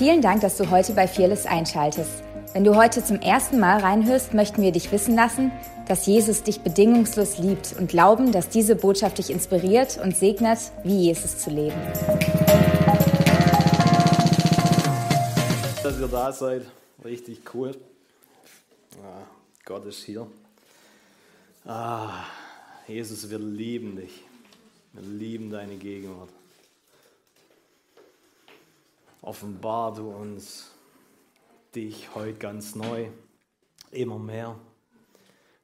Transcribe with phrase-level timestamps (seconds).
[0.00, 2.22] Vielen Dank, dass du heute bei Fearless einschaltest.
[2.54, 5.52] Wenn du heute zum ersten Mal reinhörst, möchten wir dich wissen lassen,
[5.88, 11.02] dass Jesus dich bedingungslos liebt und glauben, dass diese Botschaft dich inspiriert und segnet, wie
[11.02, 11.76] Jesus zu leben.
[15.82, 16.62] Dass ihr da seid,
[17.04, 17.72] richtig cool.
[19.02, 19.26] Ah,
[19.66, 20.26] Gott ist hier.
[21.66, 22.24] Ah,
[22.88, 24.22] Jesus, wir lieben dich.
[24.94, 26.30] Wir lieben deine Gegenwart.
[29.22, 30.70] Offenbar du uns
[31.74, 33.10] dich heute ganz neu,
[33.90, 34.58] immer mehr.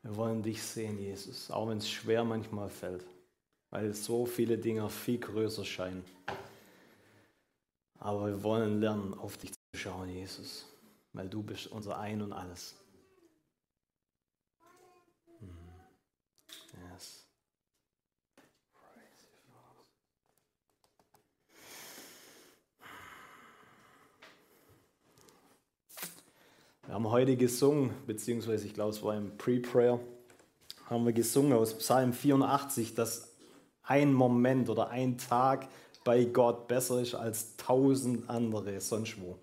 [0.02, 3.04] Wir wollen dich sehen, Jesus, auch wenn es schwer manchmal fällt,
[3.70, 6.04] weil so viele Dinge viel größer scheinen.
[7.98, 10.66] Aber wir wollen lernen, auf dich zu schauen, Jesus,
[11.14, 12.76] weil du bist unser Ein und alles.
[26.86, 29.98] Wir haben heute gesungen, beziehungsweise ich glaube, es war im Pre-Prayer,
[30.88, 33.34] haben wir gesungen aus Psalm 84, dass
[33.82, 35.66] ein Moment oder ein Tag
[36.04, 39.36] bei Gott besser ist als tausend andere sonst wo.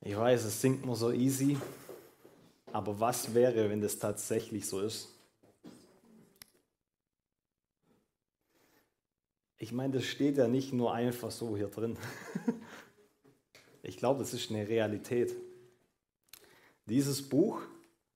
[0.00, 1.58] Ich weiß, es singt nur so easy,
[2.72, 5.10] aber was wäre, wenn das tatsächlich so ist?
[9.58, 11.98] Ich meine, das steht ja nicht nur einfach so hier drin.
[13.82, 15.34] Ich glaube, das ist eine Realität.
[16.86, 17.60] Dieses Buch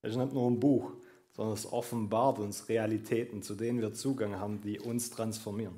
[0.03, 0.93] ist nicht nur ein Buch,
[1.33, 5.77] sondern es offenbart uns Realitäten, zu denen wir Zugang haben, die uns transformieren.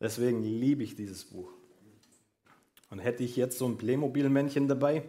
[0.00, 1.50] Deswegen liebe ich dieses Buch.
[2.90, 5.04] Und hätte ich jetzt so ein Playmobil-Männchen dabei,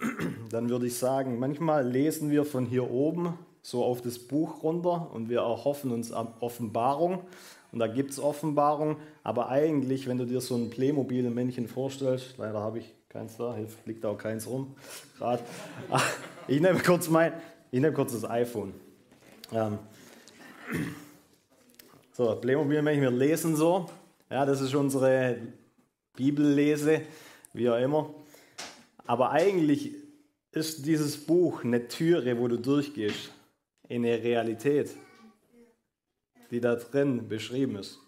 [0.50, 5.10] dann würde ich sagen, manchmal lesen wir von hier oben so auf das Buch runter
[5.12, 7.24] und wir erhoffen uns Offenbarung.
[7.72, 12.60] Und da gibt es Offenbarung, aber eigentlich, wenn du dir so ein Playmobil-Männchen vorstellst, leider
[12.60, 14.76] habe ich keins da, liegt auch keins rum,
[15.18, 15.42] gerade.
[16.48, 17.32] Ich nehme kurz mein,
[17.72, 18.72] ich nehme kurz das iPhone.
[19.52, 19.78] Ähm,
[22.12, 23.90] so, Playmobil-Männchen, wir lesen so.
[24.30, 25.38] Ja, das ist unsere
[26.14, 27.02] Bibellese,
[27.52, 28.14] wie auch immer.
[29.06, 29.94] Aber eigentlich
[30.52, 33.32] ist dieses Buch eine Türe, wo du durchgehst
[33.88, 34.90] in eine Realität
[36.50, 38.00] die da drin beschrieben ist.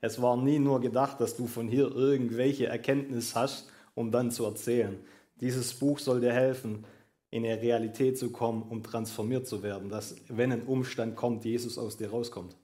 [0.00, 4.44] Es war nie nur gedacht, dass du von hier irgendwelche Erkenntnis hast, um dann zu
[4.44, 4.98] erzählen.
[5.40, 6.84] Dieses Buch soll dir helfen,
[7.30, 11.78] in eine Realität zu kommen, um transformiert zu werden, dass wenn ein Umstand kommt, Jesus
[11.78, 12.56] aus dir rauskommt.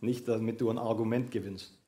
[0.00, 1.78] Nicht damit du ein Argument gewinnst.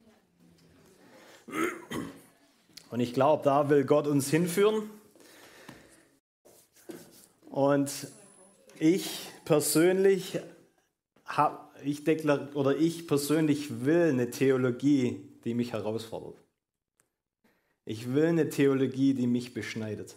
[2.91, 4.91] Und ich glaube, da will Gott uns hinführen.
[7.49, 7.91] Und
[8.79, 10.41] ich persönlich
[11.25, 12.07] habe ich
[12.55, 16.37] oder ich persönlich will eine Theologie, die mich herausfordert.
[17.85, 20.17] Ich will eine Theologie, die mich beschneidet.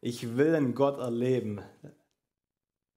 [0.00, 1.60] Ich will einen Gott erleben,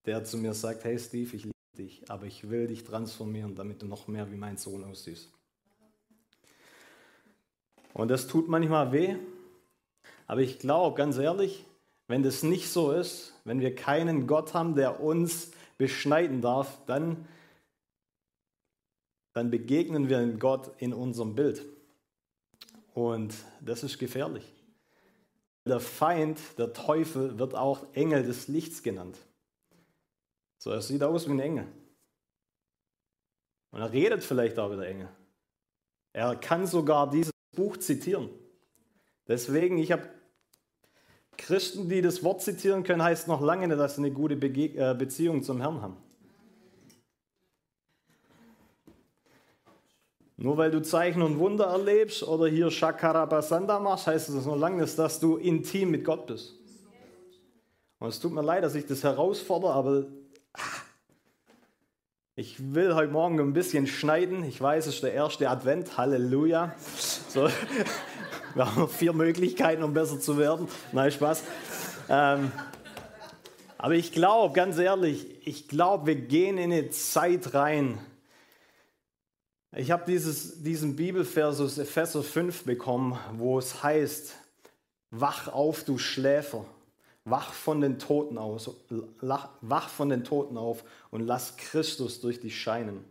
[0.05, 3.81] der zu mir sagt, hey Steve, ich liebe dich, aber ich will dich transformieren, damit
[3.81, 5.31] du noch mehr wie mein Sohn aussiehst.
[7.93, 9.15] Und das tut manchmal weh,
[10.27, 11.65] aber ich glaube, ganz ehrlich,
[12.07, 17.27] wenn das nicht so ist, wenn wir keinen Gott haben, der uns beschneiden darf, dann
[19.33, 21.65] dann begegnen wir Gott in unserem Bild.
[22.93, 24.45] Und das ist gefährlich.
[25.65, 29.17] Der Feind, der Teufel, wird auch Engel des Lichts genannt.
[30.57, 31.67] So, er sieht aus wie ein Engel.
[33.71, 35.09] Und er redet vielleicht auch wie der Engel.
[36.11, 38.29] Er kann sogar dieses Buch zitieren.
[39.27, 40.07] Deswegen, ich habe
[41.37, 44.93] Christen, die das Wort zitieren können, heißt noch lange nicht, dass sie eine gute äh,
[44.93, 45.97] Beziehung zum Herrn haben.
[50.37, 54.81] Nur weil du Zeichen und Wunder erlebst oder hier Shakarabasanda machst, heißt das noch lange
[54.81, 56.55] nicht, dass du intim mit Gott bist.
[57.99, 60.05] Und es tut mir leid, dass ich das herausfordere, aber
[60.53, 60.59] ah,
[62.35, 64.43] ich will heute Morgen ein bisschen schneiden.
[64.43, 65.97] Ich weiß, es ist der erste Advent.
[65.97, 66.73] Halleluja.
[67.29, 67.47] So,
[68.55, 70.67] wir haben noch vier Möglichkeiten, um besser zu werden.
[70.91, 71.43] Nein, Spaß.
[72.09, 72.51] Ähm,
[73.77, 77.99] aber ich glaube, ganz ehrlich, ich glaube, wir gehen in eine Zeit rein,
[79.75, 84.35] ich habe diesen Bibelvers aus Epheser 5 bekommen, wo es heißt,
[85.09, 86.65] wach auf, du Schläfer,
[87.25, 88.69] wach von den Toten aus,
[89.61, 93.03] wach von den Toten auf und lass Christus durch dich scheinen.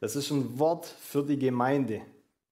[0.00, 2.02] Das ist ein Wort für die Gemeinde,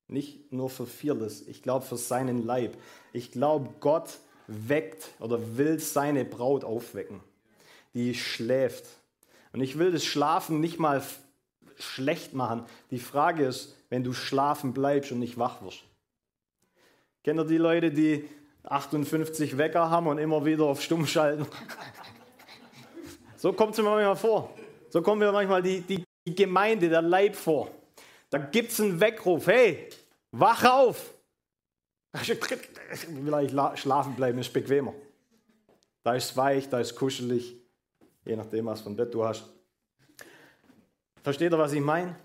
[0.09, 2.77] nicht nur für Fearless, ich glaube für seinen Leib.
[3.13, 7.21] Ich glaube, Gott weckt oder will seine Braut aufwecken,
[7.93, 8.85] die schläft.
[9.53, 11.03] Und ich will das Schlafen nicht mal
[11.83, 12.65] schlecht machen.
[12.91, 15.83] Die Frage ist, wenn du schlafen bleibst und nicht wach wirst.
[17.23, 18.29] Kennt ihr die Leute, die
[18.65, 21.47] 58 Wecker haben und immer wieder auf Stumm schalten?
[23.37, 24.55] so kommt es mir manchmal vor.
[24.89, 27.71] So kommt mir manchmal die, die, die Gemeinde, der Leib vor.
[28.31, 29.47] Da gibt es einen Weckruf.
[29.47, 29.89] Hey,
[30.31, 31.15] wach auf!
[32.13, 34.95] Vielleicht schlafen bleiben ist bequemer.
[36.03, 37.57] Da ist weich, da ist kuschelig,
[38.25, 39.45] je nachdem, was für ein Bett du hast.
[41.23, 42.17] Versteht ihr, was ich meine?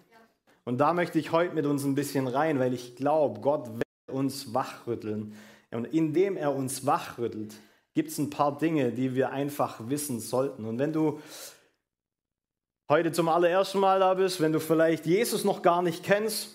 [0.63, 3.83] Und da möchte ich heute mit uns ein bisschen rein, weil ich glaube, Gott will
[4.15, 5.36] uns wachrütteln.
[5.71, 7.56] Und indem er uns wachrüttelt,
[7.94, 10.65] gibt es ein paar Dinge, die wir einfach wissen sollten.
[10.65, 11.21] Und wenn du
[12.89, 16.50] heute zum allerersten Mal da bist, wenn du vielleicht Jesus noch gar nicht kennst,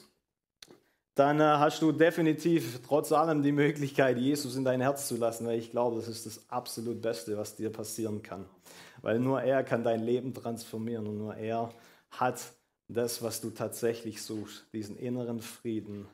[1.14, 5.46] dann äh, hast du definitiv trotz allem die Möglichkeit, Jesus in dein Herz zu lassen,
[5.46, 8.46] weil ich glaube, das ist das absolut Beste, was dir passieren kann.
[9.02, 11.70] Weil nur er kann dein Leben transformieren und nur er
[12.11, 12.41] hat
[12.89, 16.07] das, was du tatsächlich suchst, diesen inneren Frieden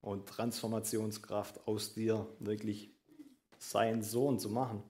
[0.00, 2.90] und Transformationskraft aus dir wirklich
[3.58, 4.82] sein Sohn zu machen.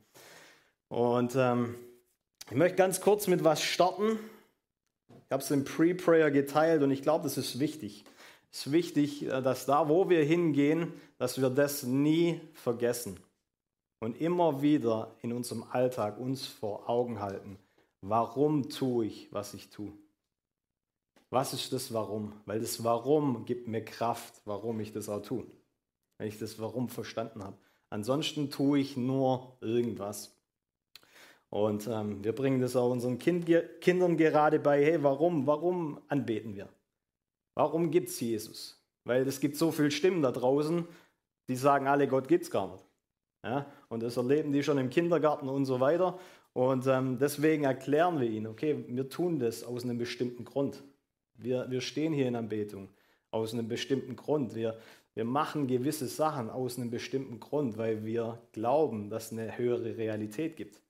[0.89, 1.77] Und ähm,
[2.51, 4.19] ich möchte ganz kurz mit was starten.
[5.09, 8.05] Ich habe es im Pre-Prayer geteilt und ich glaube, das ist wichtig.
[8.51, 13.19] Es ist wichtig, äh, dass da, wo wir hingehen, dass wir das nie vergessen
[14.01, 17.59] und immer wieder in unserem Alltag uns vor Augen halten.
[18.01, 19.93] Warum tue ich, was ich tue?
[21.35, 22.33] Was ist das Warum?
[22.47, 25.45] Weil das Warum gibt mir Kraft, warum ich das auch tue.
[26.17, 27.57] Wenn ich das Warum verstanden habe.
[27.91, 30.33] Ansonsten tue ich nur irgendwas.
[31.51, 33.51] Und ähm, wir bringen das auch unseren kind,
[33.81, 36.69] Kindern gerade bei, hey, warum, warum anbeten wir?
[37.57, 38.81] Warum gibt es Jesus?
[39.03, 40.87] Weil es gibt so viele Stimmen da draußen,
[41.49, 42.85] die sagen alle, Gott gibt es gar nicht.
[43.43, 43.67] Ja?
[43.89, 46.17] Und das erleben die schon im Kindergarten und so weiter.
[46.53, 50.85] Und ähm, deswegen erklären wir ihnen, okay, wir tun das aus einem bestimmten Grund.
[51.37, 52.89] Wir, wir stehen hier in Anbetung
[53.31, 54.55] aus einem bestimmten Grund.
[54.55, 54.79] Wir,
[55.15, 59.97] wir machen gewisse Sachen aus einem bestimmten Grund, weil wir glauben, dass es eine höhere
[59.97, 60.81] Realität gibt.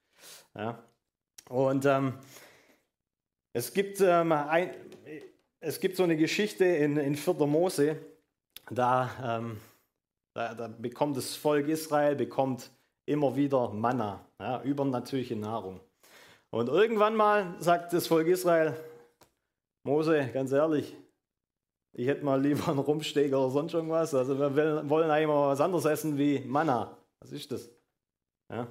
[0.54, 0.82] Ja?
[1.48, 2.14] Und ähm,
[3.52, 4.70] es gibt ähm, ein,
[5.60, 7.34] es gibt so eine Geschichte in, in 4.
[7.46, 7.96] Mose,
[8.70, 9.58] da, ähm,
[10.34, 12.70] da, da, bekommt das Volk Israel bekommt
[13.06, 15.80] immer wieder Manna, ja, übernatürliche Nahrung.
[16.50, 18.76] Und irgendwann mal sagt das Volk Israel,
[19.86, 20.96] Mose, ganz ehrlich,
[21.92, 24.14] ich hätte mal lieber einen Rumsteak oder sonst irgendwas.
[24.14, 26.96] Also wir wollen eigentlich mal was anderes essen wie Manna.
[27.20, 27.68] Was ist das?
[28.50, 28.66] Ja.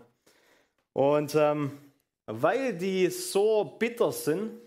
[0.94, 1.78] Und ähm,
[2.26, 4.60] weil die so bitter sind,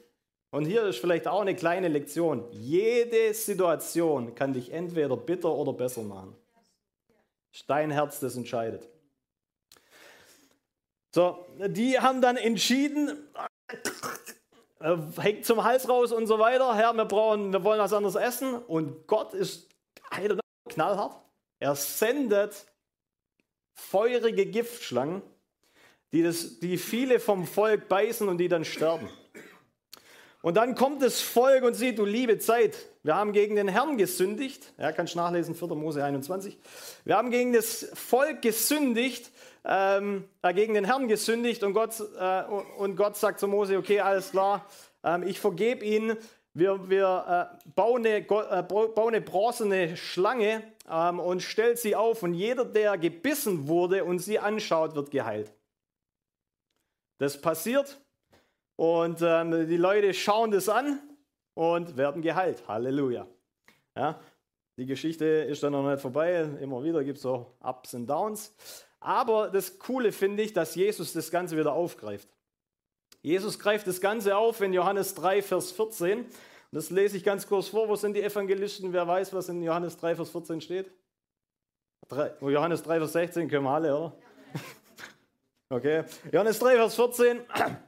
[0.50, 2.44] und hier ist vielleicht auch eine kleine Lektion.
[2.52, 6.36] Jede Situation kann dich entweder bitter oder besser machen.
[7.66, 8.88] Dein Herz, das entscheidet.
[11.14, 13.28] So, die haben dann entschieden,
[14.80, 16.74] äh, hängt zum Hals raus und so weiter.
[16.74, 18.54] Herr, wir, brauchen, wir wollen was anderes essen.
[18.54, 19.68] Und Gott ist
[20.68, 21.16] knallhart.
[21.58, 22.66] Er sendet
[23.72, 25.22] feurige Giftschlangen,
[26.12, 29.08] die, das, die viele vom Volk beißen und die dann sterben.
[30.42, 33.98] Und dann kommt das Volk und sieht, du liebe Zeit, wir haben gegen den Herrn
[33.98, 34.72] gesündigt.
[34.78, 35.68] Ja, kannst nachlesen, 4.
[35.68, 36.56] Mose 21.
[37.04, 39.30] Wir haben gegen das Volk gesündigt,
[39.66, 42.44] ähm, äh, gegen den Herrn gesündigt und Gott, äh,
[42.78, 44.64] und Gott sagt zu Mose, okay, alles klar,
[45.02, 46.16] ähm, ich vergebe ihnen.
[46.54, 52.22] Wir, wir äh, bauen, eine, äh, bauen eine bronzene Schlange ähm, und stellt sie auf
[52.22, 55.52] und jeder, der gebissen wurde und sie anschaut, wird geheilt.
[57.18, 58.00] Das passiert
[58.76, 61.00] und ähm, die Leute schauen das an
[61.54, 62.66] und werden geheilt.
[62.68, 63.26] Halleluja.
[63.96, 64.20] Ja,
[64.78, 66.48] die Geschichte ist dann noch nicht vorbei.
[66.60, 68.54] Immer wieder gibt es so Ups und Downs.
[69.00, 72.28] Aber das Coole finde ich, dass Jesus das Ganze wieder aufgreift.
[73.22, 76.20] Jesus greift das Ganze auf in Johannes 3, Vers 14.
[76.20, 76.28] Und
[76.70, 77.88] das lese ich ganz kurz vor.
[77.88, 78.92] Wo sind die Evangelisten?
[78.92, 80.90] Wer weiß, was in Johannes 3, Vers 14 steht?
[82.40, 84.16] Johannes 3, Vers 16 können wir alle, oder?
[85.68, 86.04] Okay.
[86.30, 87.40] Johannes 3, Vers 14.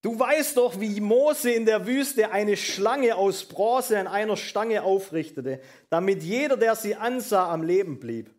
[0.00, 4.84] Du weißt doch, wie Mose in der Wüste eine Schlange aus Bronze an einer Stange
[4.84, 8.30] aufrichtete, damit jeder, der sie ansah, am Leben blieb.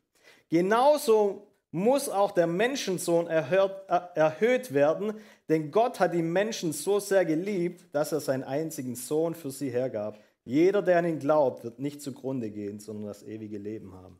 [0.50, 5.13] Genauso muss auch der Menschensohn erhört, äh, erhöht werden,
[5.48, 9.70] denn Gott hat die Menschen so sehr geliebt, dass er seinen einzigen Sohn für sie
[9.70, 10.20] hergab.
[10.44, 14.20] Jeder, der an ihn glaubt, wird nicht zugrunde gehen, sondern das ewige Leben haben.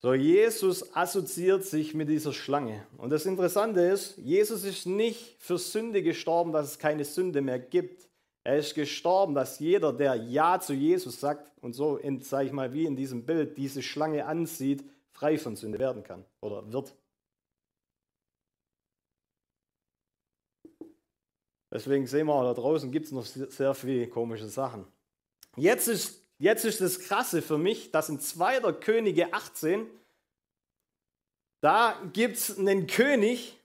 [0.00, 2.86] So, Jesus assoziiert sich mit dieser Schlange.
[2.98, 7.58] Und das Interessante ist, Jesus ist nicht für Sünde gestorben, dass es keine Sünde mehr
[7.58, 8.07] gibt.
[8.44, 12.72] Er ist gestorben, dass jeder, der Ja zu Jesus sagt und so, sage ich mal,
[12.72, 16.94] wie in diesem Bild, diese Schlange ansieht, frei von Sünde werden kann oder wird.
[21.70, 24.86] Deswegen sehen wir, da draußen gibt es noch sehr viele komische Sachen.
[25.56, 28.72] Jetzt ist jetzt ist das Krasse für mich, dass in 2.
[28.72, 29.86] Könige 18,
[31.60, 33.58] da gibt es einen König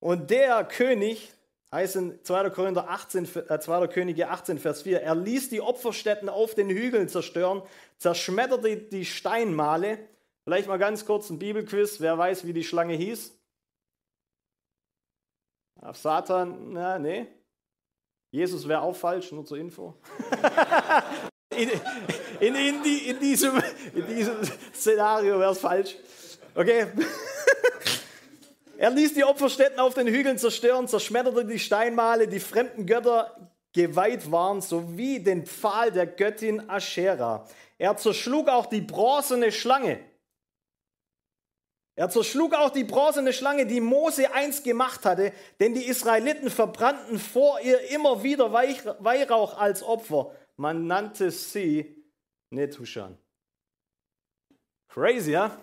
[0.00, 1.32] und der König,
[1.72, 2.50] heißt in 2.
[2.50, 3.86] Korinther 18, äh, 2.
[3.88, 7.62] Könige 18, Vers 4, er ließ die Opferstätten auf den Hügeln zerstören,
[7.98, 9.98] zerschmetterte die Steinmale.
[10.44, 13.34] Vielleicht mal ganz kurz ein Bibelquiz, wer weiß, wie die Schlange hieß?
[15.82, 17.26] Auf Satan, na, nee.
[18.30, 19.94] Jesus wäre auch falsch, nur zur Info.
[21.56, 21.70] in,
[22.40, 23.62] in, in, die, in, diesem,
[23.94, 24.36] in diesem
[24.74, 25.96] Szenario wäre es falsch.
[26.54, 26.88] Okay.
[28.78, 34.30] er ließ die Opferstätten auf den Hügeln zerstören, zerschmetterte die Steinmale, die fremden Götter geweiht
[34.30, 37.44] waren, sowie den Pfahl der Göttin Aschera.
[37.76, 39.98] Er zerschlug auch die bronzene Schlange,
[41.96, 47.18] er zerschlug auch die bronzene Schlange, die Mose einst gemacht hatte, denn die Israeliten verbrannten
[47.18, 50.30] vor ihr immer wieder Weihrauch als Opfer.
[50.54, 52.00] Man nannte sie
[52.50, 53.18] Netushan.
[54.86, 55.58] Crazy, ja?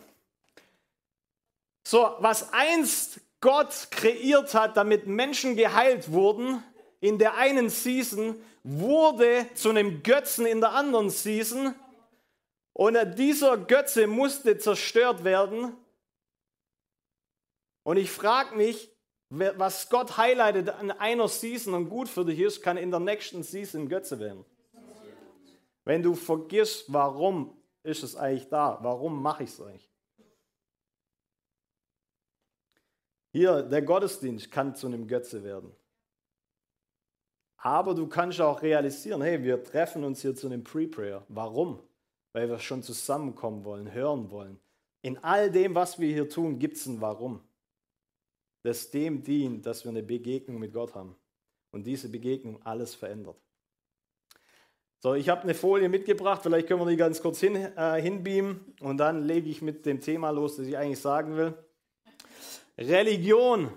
[1.87, 6.63] So, was einst Gott kreiert hat, damit Menschen geheilt wurden,
[6.99, 11.75] in der einen Season, wurde zu einem Götzen in der anderen Season.
[12.73, 15.77] Und dieser Götze musste zerstört werden,
[17.83, 18.89] und ich frage mich,
[19.29, 23.43] was Gott highlightet an einer Season und gut für dich ist, kann in der nächsten
[23.43, 24.43] Season Götze werden.
[25.83, 28.79] Wenn du vergisst, warum ist es eigentlich da?
[28.81, 29.94] Warum mache ich es eigentlich?
[33.35, 35.71] Hier, der Gottesdienst kann zu einem Götze werden.
[37.57, 41.25] Aber du kannst auch realisieren, hey, wir treffen uns hier zu einem Pre-Prayer.
[41.27, 41.79] Warum?
[42.31, 44.59] Weil wir schon zusammenkommen wollen, hören wollen.
[45.01, 47.41] In all dem, was wir hier tun, gibt es ein Warum
[48.65, 51.15] das dem dient, dass wir eine Begegnung mit Gott haben.
[51.71, 53.37] Und diese Begegnung alles verändert.
[54.99, 58.73] So, ich habe eine Folie mitgebracht, vielleicht können wir die ganz kurz hin, äh, hinbeamen
[58.79, 61.53] und dann lege ich mit dem Thema los, das ich eigentlich sagen will.
[62.77, 63.71] Religion.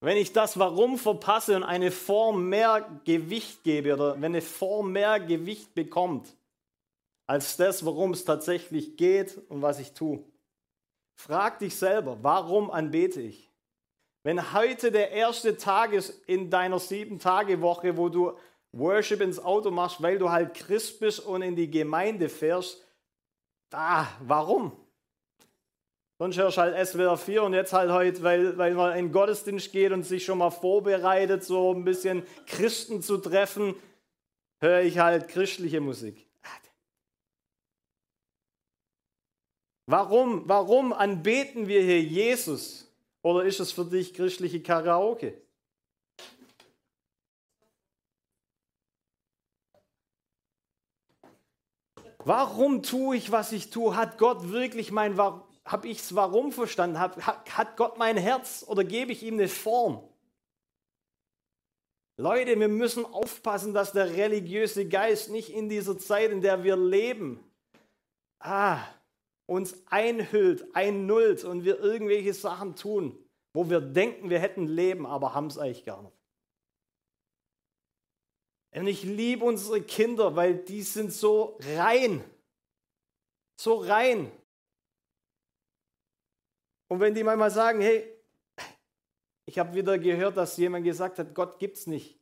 [0.00, 4.92] Wenn ich das Warum verpasse und eine Form mehr Gewicht gebe oder wenn eine Form
[4.92, 6.36] mehr Gewicht bekommt
[7.26, 10.22] als das, worum es tatsächlich geht und was ich tue.
[11.14, 13.50] Frag dich selber, warum anbete ich?
[14.22, 18.32] Wenn heute der erste Tag ist in deiner Sieben-Tage-Woche, wo du
[18.72, 22.84] Worship ins Auto machst, weil du halt Christ bist und in die Gemeinde fährst,
[23.70, 24.72] da, warum?
[26.18, 29.70] Sonst hörst halt SWR 4 und jetzt halt heute, weil, weil man in den Gottesdienst
[29.70, 33.74] geht und sich schon mal vorbereitet, so ein bisschen Christen zu treffen,
[34.60, 36.26] höre ich halt christliche Musik.
[39.88, 42.90] Warum, warum anbeten wir hier Jesus?
[43.22, 45.40] Oder ist es für dich christliche Karaoke?
[52.24, 53.94] Warum tue ich, was ich tue?
[53.94, 55.16] Hat Gott wirklich mein
[55.66, 56.98] habe ich es warum verstanden?
[56.98, 60.08] Hat, Gott mein Herz oder gebe ich ihm eine Form?
[62.18, 66.76] Leute, wir müssen aufpassen, dass der religiöse Geist nicht in dieser Zeit, in der wir
[66.76, 67.44] leben,
[68.38, 68.80] ah,
[69.46, 73.18] uns einhüllt, einnullt und wir irgendwelche Sachen tun,
[73.52, 76.16] wo wir denken, wir hätten Leben, aber haben es eigentlich gar nicht.
[78.74, 82.22] Und ich liebe unsere Kinder, weil die sind so rein.
[83.58, 84.30] So rein.
[86.88, 88.12] Und wenn die manchmal sagen, hey,
[89.46, 92.18] ich habe wieder gehört, dass jemand gesagt hat, Gott gibt es nicht.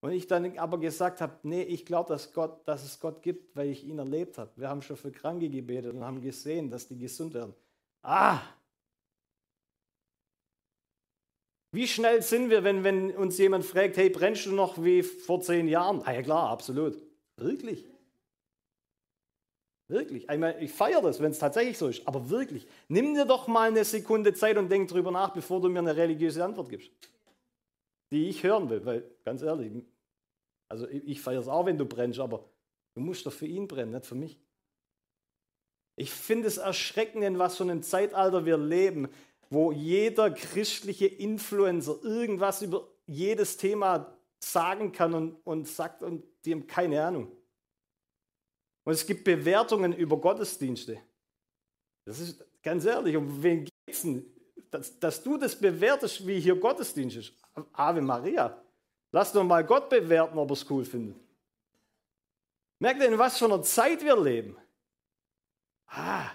[0.00, 2.32] Und ich dann aber gesagt habe, nee, ich glaube, dass,
[2.64, 4.50] dass es Gott gibt, weil ich ihn erlebt habe.
[4.56, 7.54] Wir haben schon für Kranke gebetet und haben gesehen, dass die gesund werden.
[8.02, 8.40] Ah!
[11.72, 15.40] Wie schnell sind wir, wenn, wenn uns jemand fragt, hey, brennst du noch wie vor
[15.40, 16.02] zehn Jahren?
[16.02, 16.96] Ah ja klar, absolut.
[17.36, 17.84] Wirklich.
[19.88, 20.24] Wirklich.
[20.24, 22.06] Ich, meine, ich feiere das, wenn es tatsächlich so ist.
[22.06, 25.68] Aber wirklich, nimm dir doch mal eine Sekunde Zeit und denk drüber nach, bevor du
[25.68, 26.90] mir eine religiöse Antwort gibst
[28.10, 28.84] die ich hören will.
[28.84, 29.72] Weil, ganz ehrlich,
[30.68, 32.44] also ich, ich feiere es auch, wenn du brennst, aber
[32.94, 34.38] du musst doch für ihn brennen, nicht für mich.
[35.96, 39.08] Ich finde es erschreckend, in was für einem Zeitalter wir leben,
[39.50, 46.52] wo jeder christliche Influencer irgendwas über jedes Thema sagen kann und, und sagt und die
[46.52, 47.32] haben keine Ahnung.
[48.88, 50.98] Und es gibt Bewertungen über Gottesdienste.
[52.06, 54.24] Das ist ganz ehrlich, um wen geht es denn?
[54.70, 57.34] Dass, dass du das bewertest, wie hier Gottesdienst ist.
[57.74, 58.58] Ave Maria.
[59.12, 61.18] Lass doch mal Gott bewerten, ob er es cool findet.
[62.78, 64.56] Merkt ihr, in was für einer Zeit wir leben?
[65.88, 66.30] Ah.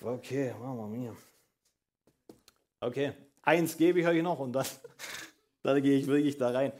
[0.00, 1.16] Okay, Mama mia.
[2.78, 4.66] Okay, eins gebe ich euch noch und dann,
[5.64, 6.72] dann gehe ich wirklich da rein.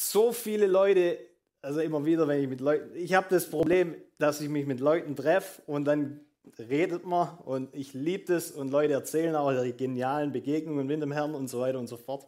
[0.00, 1.18] So viele Leute,
[1.60, 4.80] also immer wieder, wenn ich mit Leuten, ich habe das Problem, dass ich mich mit
[4.80, 6.20] Leuten treffe und dann
[6.58, 11.12] redet man und ich liebe das und Leute erzählen auch ihre genialen Begegnungen mit dem
[11.12, 12.26] Herrn und so weiter und so fort.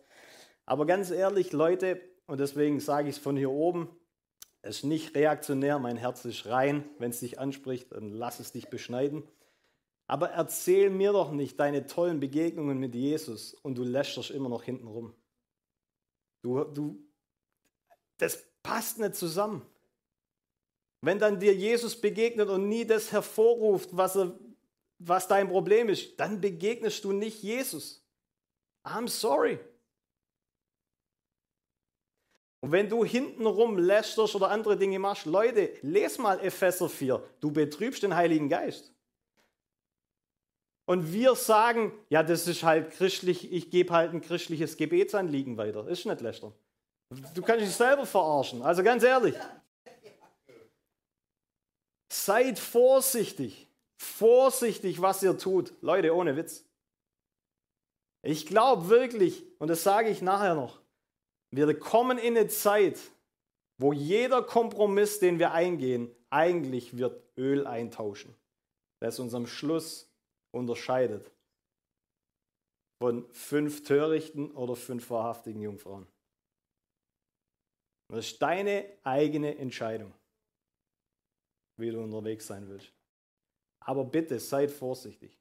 [0.66, 3.88] Aber ganz ehrlich, Leute, und deswegen sage ich es von hier oben,
[4.60, 6.84] es ist nicht reaktionär, mein Herz ist rein.
[6.98, 9.24] Wenn es dich anspricht, dann lass es dich beschneiden.
[10.06, 14.62] Aber erzähl mir doch nicht deine tollen Begegnungen mit Jesus und du lästerst immer noch
[14.62, 15.14] hinten rum.
[16.42, 17.11] Du, du,
[18.22, 19.66] das passt nicht zusammen.
[21.00, 24.38] Wenn dann dir Jesus begegnet und nie das hervorruft, was, er,
[24.98, 28.06] was dein Problem ist, dann begegnest du nicht Jesus.
[28.84, 29.58] I'm sorry.
[32.60, 37.20] Und wenn du hintenrum lästerst oder andere Dinge machst, Leute, les mal Epheser 4.
[37.40, 38.94] Du betrübst den Heiligen Geist.
[40.84, 45.88] Und wir sagen, ja, das ist halt christlich, ich gebe halt ein christliches Gebetsanliegen weiter.
[45.88, 46.52] Ist nicht lästern.
[47.34, 48.62] Du kannst dich selber verarschen.
[48.62, 49.34] Also ganz ehrlich.
[52.10, 53.68] Seid vorsichtig.
[53.96, 55.72] Vorsichtig, was ihr tut.
[55.80, 56.64] Leute, ohne Witz.
[58.22, 60.80] Ich glaube wirklich, und das sage ich nachher noch,
[61.50, 62.98] wir kommen in eine Zeit,
[63.78, 68.34] wo jeder Kompromiss, den wir eingehen, eigentlich wird Öl eintauschen,
[69.00, 70.10] das uns am Schluss
[70.52, 71.30] unterscheidet
[73.02, 76.06] von fünf törichten oder fünf wahrhaftigen Jungfrauen.
[78.12, 80.12] Das ist deine eigene Entscheidung,
[81.78, 82.92] wie du unterwegs sein willst.
[83.80, 85.40] Aber bitte seid vorsichtig.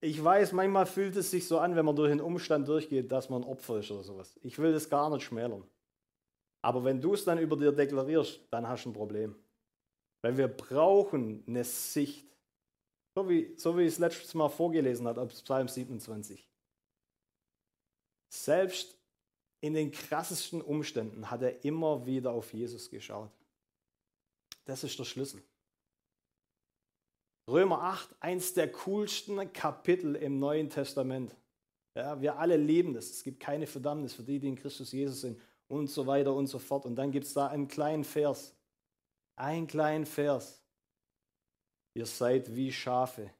[0.00, 3.30] Ich weiß, manchmal fühlt es sich so an, wenn man durch einen Umstand durchgeht, dass
[3.30, 4.36] man Opfer ist oder sowas.
[4.42, 5.62] Ich will das gar nicht schmälern.
[6.62, 9.36] Aber wenn du es dann über dir deklarierst, dann hast du ein Problem.
[10.20, 12.26] Weil wir brauchen eine Sicht.
[13.14, 16.51] So wie, so wie ich es letztes Mal vorgelesen habe, aus Psalm 27.
[18.42, 18.98] Selbst
[19.60, 23.30] in den krassesten Umständen hat er immer wieder auf Jesus geschaut.
[24.64, 25.40] Das ist der Schlüssel.
[27.46, 31.36] Römer 8, eins der coolsten Kapitel im Neuen Testament.
[31.94, 33.10] Ja, wir alle lieben das.
[33.10, 36.48] Es gibt keine Verdammnis für die, die in Christus Jesus sind und so weiter und
[36.48, 36.84] so fort.
[36.84, 38.56] Und dann gibt es da einen kleinen Vers.
[39.36, 40.60] Einen kleinen Vers.
[41.94, 43.32] Ihr seid wie Schafe,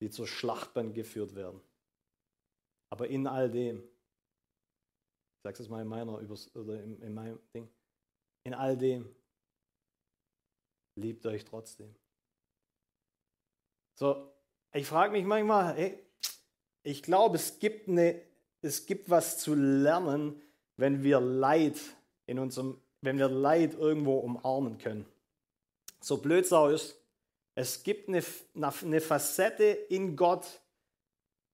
[0.00, 1.60] die zur Schlachtbahn geführt werden.
[2.90, 6.14] Aber in all dem, ich sage es mal in meiner
[6.54, 7.68] oder in, in meinem Ding,
[8.44, 9.14] in all dem
[10.96, 11.94] liebt euch trotzdem.
[13.94, 14.32] So,
[14.72, 15.98] ich frage mich manchmal, hey,
[16.82, 18.20] ich glaube, es gibt, eine,
[18.62, 20.40] es gibt was zu lernen,
[20.76, 21.78] wenn wir Leid
[22.26, 25.06] in unserem, wenn wir Leid irgendwo umarmen können.
[26.00, 26.96] So blöd es ist,
[27.54, 28.22] es gibt eine,
[28.54, 30.46] eine Facette in Gott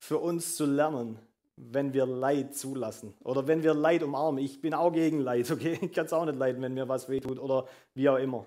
[0.04, 1.18] für uns zu lernen,
[1.56, 4.44] wenn wir Leid zulassen oder wenn wir Leid umarmen.
[4.44, 5.78] Ich bin auch gegen Leid, okay?
[5.80, 8.44] Ich kann es auch nicht leiden, wenn mir was wehtut oder wie auch immer.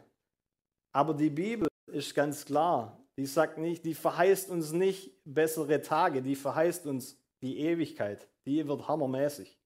[0.92, 3.02] Aber die Bibel ist ganz klar.
[3.18, 8.28] Die sagt nicht, die verheißt uns nicht bessere Tage, die verheißt uns die Ewigkeit.
[8.46, 9.58] Die wird hammermäßig.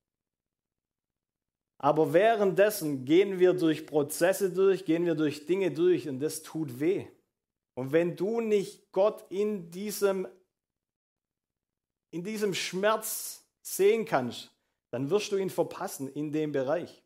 [1.77, 6.79] Aber währenddessen gehen wir durch Prozesse durch, gehen wir durch Dinge durch und das tut
[6.79, 7.07] weh.
[7.73, 10.27] Und wenn du nicht Gott in diesem,
[12.11, 14.51] in diesem Schmerz sehen kannst,
[14.91, 17.03] dann wirst du ihn verpassen in dem Bereich.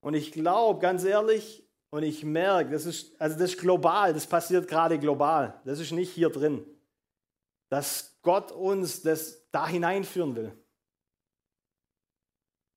[0.00, 4.26] Und ich glaube, ganz ehrlich, und ich merke, das ist, also das ist global, das
[4.26, 5.60] passiert gerade global.
[5.64, 6.64] Das ist nicht hier drin.
[7.68, 10.56] Dass Gott uns das da hineinführen will.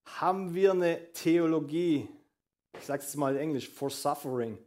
[0.06, 2.10] Haben wir eine Theologie,
[2.78, 4.58] ich sage es mal in Englisch, for suffering.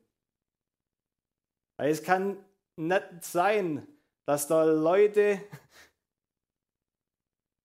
[1.77, 2.43] Weil es kann
[2.77, 3.87] nicht sein,
[4.27, 5.41] dass da Leute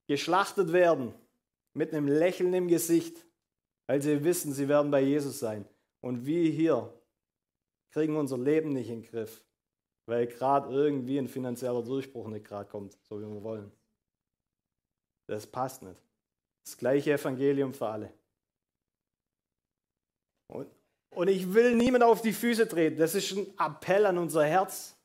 [0.08, 1.14] geschlachtet werden
[1.74, 3.26] mit einem Lächeln im Gesicht,
[3.88, 5.66] weil sie wissen, sie werden bei Jesus sein.
[6.02, 6.94] Und wir hier
[7.92, 9.44] kriegen unser Leben nicht in den Griff,
[10.06, 13.72] weil gerade irgendwie ein finanzieller Durchbruch nicht gerade kommt, so wie wir wollen.
[15.28, 16.02] Das passt nicht.
[16.64, 18.14] Das gleiche Evangelium für alle.
[20.48, 20.70] Und,
[21.10, 22.98] und ich will niemand auf die Füße treten.
[22.98, 24.96] Das ist ein Appell an unser Herz.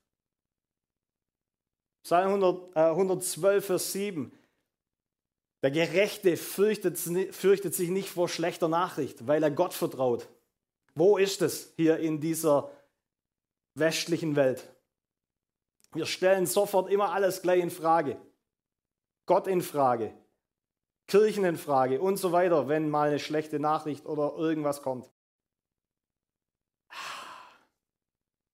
[2.06, 4.30] Psalm 100, äh, 112, Vers 7.
[5.64, 6.96] Der Gerechte fürchtet,
[7.34, 10.28] fürchtet sich nicht vor schlechter Nachricht, weil er Gott vertraut.
[10.94, 12.70] Wo ist es hier in dieser
[13.74, 14.72] westlichen Welt?
[15.94, 18.20] Wir stellen sofort immer alles gleich in Frage.
[19.26, 20.14] Gott in Frage,
[21.08, 25.10] Kirchen in Frage und so weiter, wenn mal eine schlechte Nachricht oder irgendwas kommt.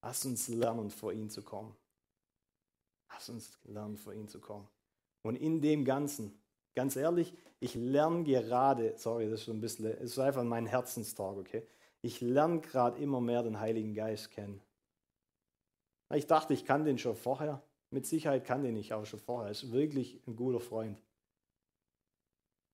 [0.00, 1.76] Lass uns lernen, vor ihn zu kommen.
[3.12, 4.68] Lass uns lernen, vor ihn zu kommen.
[5.22, 6.40] Und in dem Ganzen,
[6.74, 10.66] ganz ehrlich, ich lerne gerade, sorry, das ist so ein bisschen, es ist einfach mein
[10.66, 11.66] Herzenstalk, okay?
[12.00, 14.60] Ich lerne gerade immer mehr den Heiligen Geist kennen.
[16.12, 17.62] Ich dachte, ich kann den schon vorher.
[17.90, 19.48] Mit Sicherheit kann den ich auch schon vorher.
[19.48, 21.00] Er ist wirklich ein guter Freund.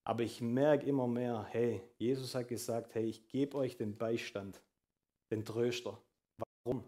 [0.04, 4.62] Aber ich merke immer mehr, hey, Jesus hat gesagt, hey, ich gebe euch den Beistand,
[5.30, 6.00] den Tröster.
[6.64, 6.82] Warum?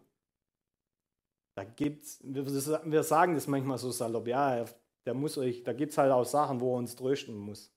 [1.55, 4.65] Da gibt's, wir sagen das manchmal so salopp, ja,
[5.05, 7.73] der muss euch, da gibt es halt auch Sachen, wo er uns trösten muss.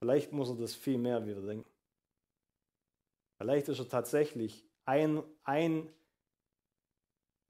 [0.00, 1.70] Vielleicht muss er das viel mehr wieder denken.
[3.38, 5.92] Vielleicht ist er tatsächlich ein, ein,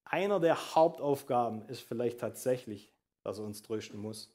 [0.05, 2.93] einer der Hauptaufgaben ist vielleicht tatsächlich,
[3.25, 4.31] dass er uns trösten muss.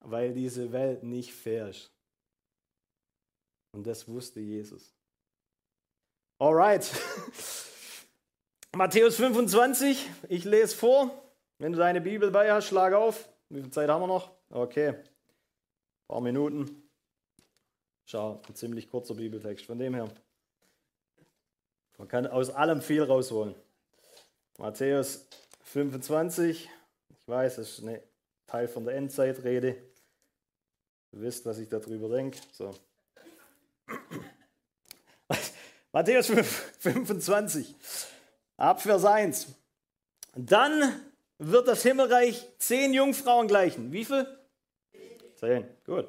[0.00, 1.92] Weil diese Welt nicht fair ist.
[3.72, 4.94] Und das wusste Jesus.
[6.42, 6.90] Alright.
[8.76, 11.22] Matthäus 25, ich lese vor.
[11.58, 13.28] Wenn du deine Bibel bei hast, schlag auf.
[13.48, 14.32] Wie viel Zeit haben wir noch?
[14.50, 14.88] Okay.
[14.88, 15.04] Ein
[16.08, 16.90] paar Minuten.
[18.06, 19.66] Schau, ein ziemlich kurzer Bibeltext.
[19.66, 20.12] Von dem her.
[21.96, 23.54] Man kann aus allem viel rausholen.
[24.58, 25.28] Matthäus
[25.62, 26.68] 25.
[27.20, 28.00] Ich weiß, es ist ein
[28.48, 29.80] Teil von der Endzeitrede.
[31.12, 32.40] Du wisst, was ich darüber denke.
[32.50, 32.74] So.
[35.92, 36.26] Matthäus
[36.78, 37.74] 25.
[38.56, 39.48] Abvers 1.
[40.34, 41.00] Dann
[41.38, 43.92] wird das Himmelreich zehn Jungfrauen gleichen.
[43.92, 44.26] Wie viel?
[45.36, 45.66] Zehn.
[45.84, 46.08] Gut.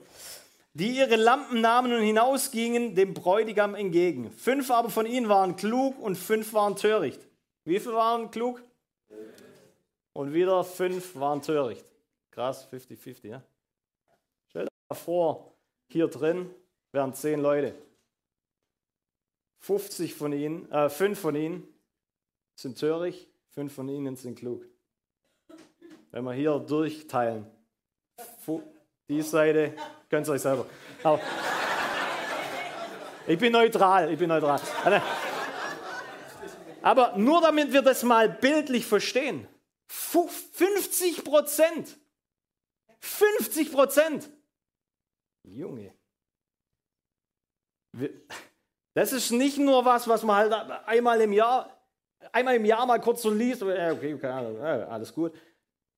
[0.73, 4.31] Die ihre Lampen nahmen und hinausgingen dem Bräutigam entgegen.
[4.31, 7.19] Fünf aber von ihnen waren klug und fünf waren töricht.
[7.65, 8.61] Wie viele waren klug?
[10.13, 11.85] Und wieder fünf waren töricht.
[12.31, 13.43] Krass, 50-50, ja?
[14.49, 15.53] Stell dir mal vor,
[15.89, 16.49] hier drin
[16.91, 17.75] wären zehn Leute.
[19.63, 21.65] 50 von ihnen, äh, fünf von ihnen
[22.53, 24.65] sind töricht, fünf von ihnen sind klug.
[26.11, 27.49] Wenn wir hier durchteilen,
[29.07, 29.73] die Seite,
[30.09, 30.65] könnt ihr euch selber.
[31.01, 31.21] Aber
[33.25, 34.59] ich bin neutral, ich bin neutral.
[36.81, 39.47] Aber nur damit wir das mal bildlich verstehen.
[39.87, 41.97] 50 Prozent.
[42.99, 44.29] 50 Prozent.
[45.43, 45.93] Junge.
[48.93, 50.53] Das ist nicht nur was, was man halt
[50.85, 51.73] einmal im Jahr
[52.31, 55.35] einmal im Jahr mal kurz so liest, okay, keine Ahnung, alles gut.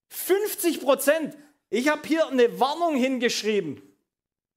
[0.09, 1.37] 50 Prozent.
[1.69, 3.81] Ich habe hier eine Warnung hingeschrieben.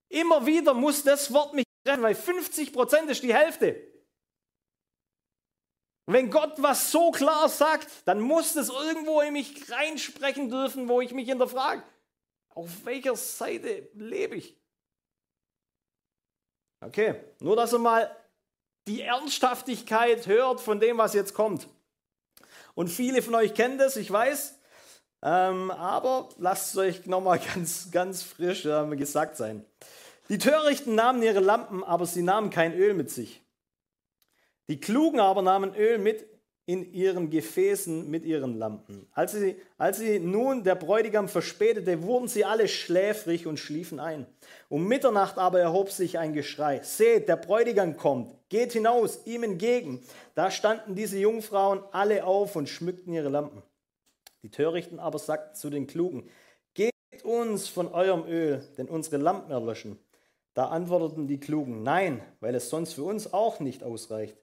[0.09, 3.83] Immer wieder muss das Wort mich treffen, weil 50 Prozent ist die Hälfte.
[6.07, 11.03] Wenn Gott was so klar sagt, dann muss das irgendwo in mich reinsprechen dürfen, wo
[11.03, 11.83] ich mich hinterfrage.
[12.48, 14.57] Auf welcher Seite lebe ich?
[16.81, 18.14] Okay, nur dass ihr mal
[18.88, 21.68] die Ernsthaftigkeit hört von dem, was jetzt kommt.
[22.74, 24.59] Und viele von euch kennen das, ich weiß,
[25.22, 29.64] ähm, aber lasst es euch nochmal ganz, ganz frisch äh, gesagt sein.
[30.31, 33.42] Die Törichten nahmen ihre Lampen, aber sie nahmen kein Öl mit sich.
[34.68, 36.27] Die Klugen aber nahmen Öl mit
[36.68, 39.07] in ihren Gefäßen mit ihren Lampen.
[39.14, 44.26] Als sie, als sie nun der Bräutigam verspätete, wurden sie alle schläfrig und schliefen ein.
[44.68, 46.81] Um Mitternacht aber erhob sich ein Geschrei.
[46.83, 50.02] Seht, der Bräutigam kommt, geht hinaus, ihm entgegen.
[50.35, 53.62] Da standen diese Jungfrauen alle auf und schmückten ihre Lampen.
[54.42, 56.28] Die Törichten aber sagten zu den Klugen,
[56.74, 59.98] Gebt uns von eurem Öl, denn unsere Lampen erlöschen.
[60.52, 64.37] Da antworteten die Klugen, nein, weil es sonst für uns auch nicht ausreicht.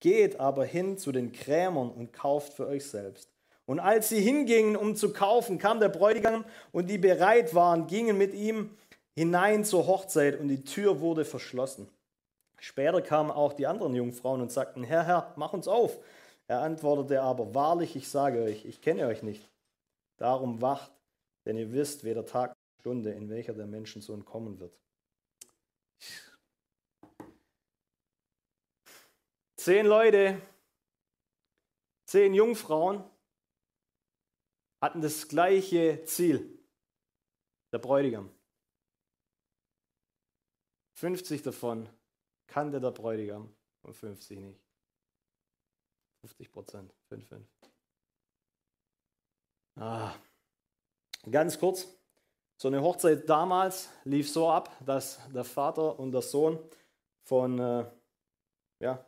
[0.00, 3.30] Geht aber hin zu den Krämern und kauft für euch selbst.
[3.66, 8.16] Und als sie hingingen, um zu kaufen, kam der Bräutigam und die bereit waren, gingen
[8.16, 8.70] mit ihm
[9.14, 11.88] hinein zur Hochzeit und die Tür wurde verschlossen.
[12.60, 15.98] Später kamen auch die anderen Jungfrauen und sagten, Herr, Herr, mach uns auf.
[16.46, 19.48] Er antwortete aber, wahrlich, ich sage euch, ich kenne euch nicht.
[20.16, 20.90] Darum wacht,
[21.44, 24.72] denn ihr wisst weder Tag noch Stunde, in welcher der Menschensohn kommen wird.
[29.68, 30.40] Zehn Leute,
[32.06, 33.04] zehn Jungfrauen
[34.80, 36.58] hatten das gleiche Ziel,
[37.70, 38.30] der Bräutigam.
[40.94, 41.86] 50 davon
[42.46, 44.58] kannte der Bräutigam und 50 nicht.
[46.22, 47.48] 50 Prozent, 5, 5.
[49.76, 50.14] Ah.
[51.30, 51.86] Ganz kurz,
[52.56, 56.58] so eine Hochzeit damals lief so ab, dass der Vater und der Sohn
[57.24, 57.84] von äh,
[58.80, 59.04] ja,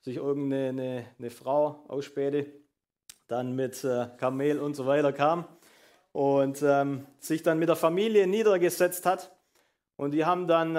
[0.00, 2.46] sich irgendeine eine, eine Frau ausspähte,
[3.26, 5.46] dann mit äh, Kamel und so weiter kam
[6.12, 9.36] und ähm, sich dann mit der Familie niedergesetzt hat.
[9.96, 10.74] Und die haben dann,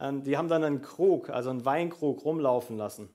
[0.00, 3.08] ähm, die haben dann einen Krug, also einen Weinkrug rumlaufen lassen.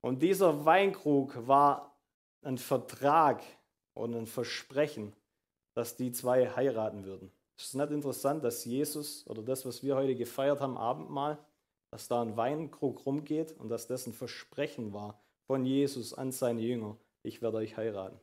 [0.00, 1.98] Und dieser Weinkrug war
[2.42, 3.42] ein Vertrag
[3.94, 5.14] und ein Versprechen,
[5.72, 7.32] dass die zwei heiraten würden.
[7.56, 11.38] Ist es nicht interessant, dass Jesus oder das, was wir heute gefeiert haben, Abendmahl,
[11.94, 16.60] dass da ein Weinkrug rumgeht und dass das ein Versprechen war von Jesus an seine
[16.60, 18.18] Jünger, ich werde euch heiraten.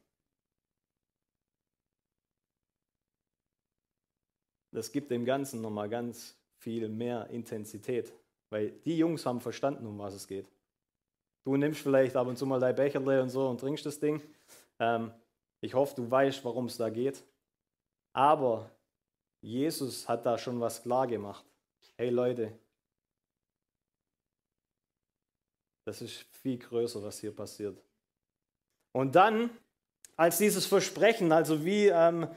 [4.72, 8.12] Das gibt dem Ganzen nochmal ganz viel mehr Intensität,
[8.50, 10.52] weil die Jungs haben verstanden, um was es geht.
[11.46, 14.22] Du nimmst vielleicht ab und zu mal dein Becherle und so und trinkst das Ding.
[14.80, 15.14] Ähm,
[15.62, 17.24] ich hoffe, du weißt, worum es da geht.
[18.12, 18.70] Aber
[19.40, 21.46] Jesus hat da schon was klar gemacht.
[21.96, 22.60] Hey Leute,
[25.92, 27.78] das ist viel größer, was hier passiert.
[28.94, 29.50] Und dann,
[30.16, 32.30] als dieses Versprechen, also wie ähm,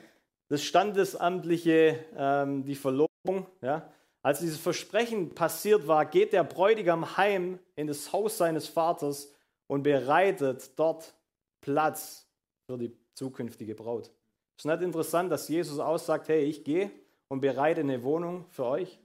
[0.49, 3.88] das standesamtliche, ähm, die Verlobung, ja,
[4.23, 9.33] als dieses Versprechen passiert war, geht der Bräutigam heim in das Haus seines Vaters
[9.69, 11.14] und bereitet dort
[11.61, 12.27] Platz
[12.67, 14.11] für die zukünftige Braut.
[14.59, 16.90] Ist nicht interessant, dass Jesus aussagt, hey, ich gehe
[17.29, 18.99] und bereite eine Wohnung für euch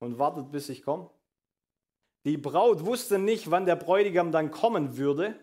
[0.00, 1.08] und wartet, bis ich komme?
[2.24, 5.38] Die Braut wusste nicht, wann der Bräutigam dann kommen würde,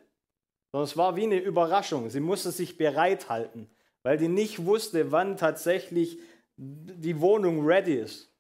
[0.72, 2.10] sondern es war wie eine Überraschung.
[2.10, 3.70] Sie musste sich bereithalten,
[4.04, 6.20] weil die nicht wusste, wann tatsächlich
[6.58, 8.32] die Wohnung ready ist.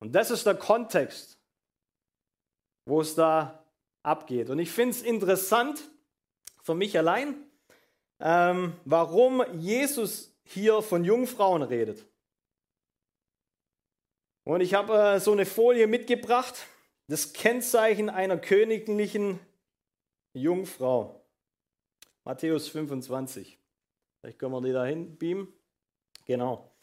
[0.00, 1.38] Und das ist der Kontext,
[2.86, 3.64] wo es da
[4.02, 4.50] abgeht.
[4.50, 5.90] Und ich finde es interessant
[6.62, 7.36] für mich allein,
[8.20, 12.06] ähm, warum Jesus hier von Jungfrauen redet.
[14.44, 16.66] Und ich habe äh, so eine Folie mitgebracht,
[17.08, 19.40] das Kennzeichen einer königlichen
[20.32, 21.22] Jungfrau.
[22.24, 23.58] Matthäus 25.
[24.20, 25.48] Vielleicht können wir die da hinbeamen.
[26.24, 26.74] Genau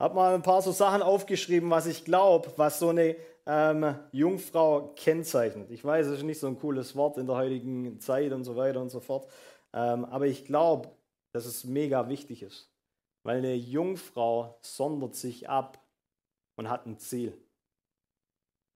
[0.00, 4.94] habe mal ein paar so Sachen aufgeschrieben, was ich glaube, was so eine ähm, Jungfrau
[4.96, 5.70] kennzeichnet.
[5.70, 8.56] Ich weiß, es ist nicht so ein cooles Wort in der heutigen Zeit und so
[8.56, 9.30] weiter und so fort.
[9.74, 10.88] Ähm, aber ich glaube,
[11.32, 12.70] dass es mega wichtig ist.
[13.22, 15.78] Weil eine Jungfrau sondert sich ab
[16.60, 17.32] und hat ein Ziel.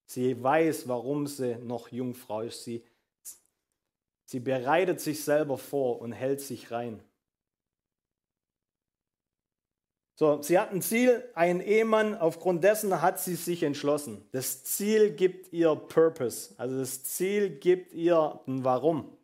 [0.06, 2.64] Sie weiß, warum sie noch Jungfrau ist.
[2.64, 2.82] Sie,
[4.24, 7.04] sie bereitet sich selber vor und hält sich rein.
[10.14, 14.26] So, sie hat ein Ziel, einen Ehemann, aufgrund dessen hat sie sich entschlossen.
[14.32, 19.14] Das Ziel gibt ihr Purpose, also das Ziel gibt ihr ein Warum.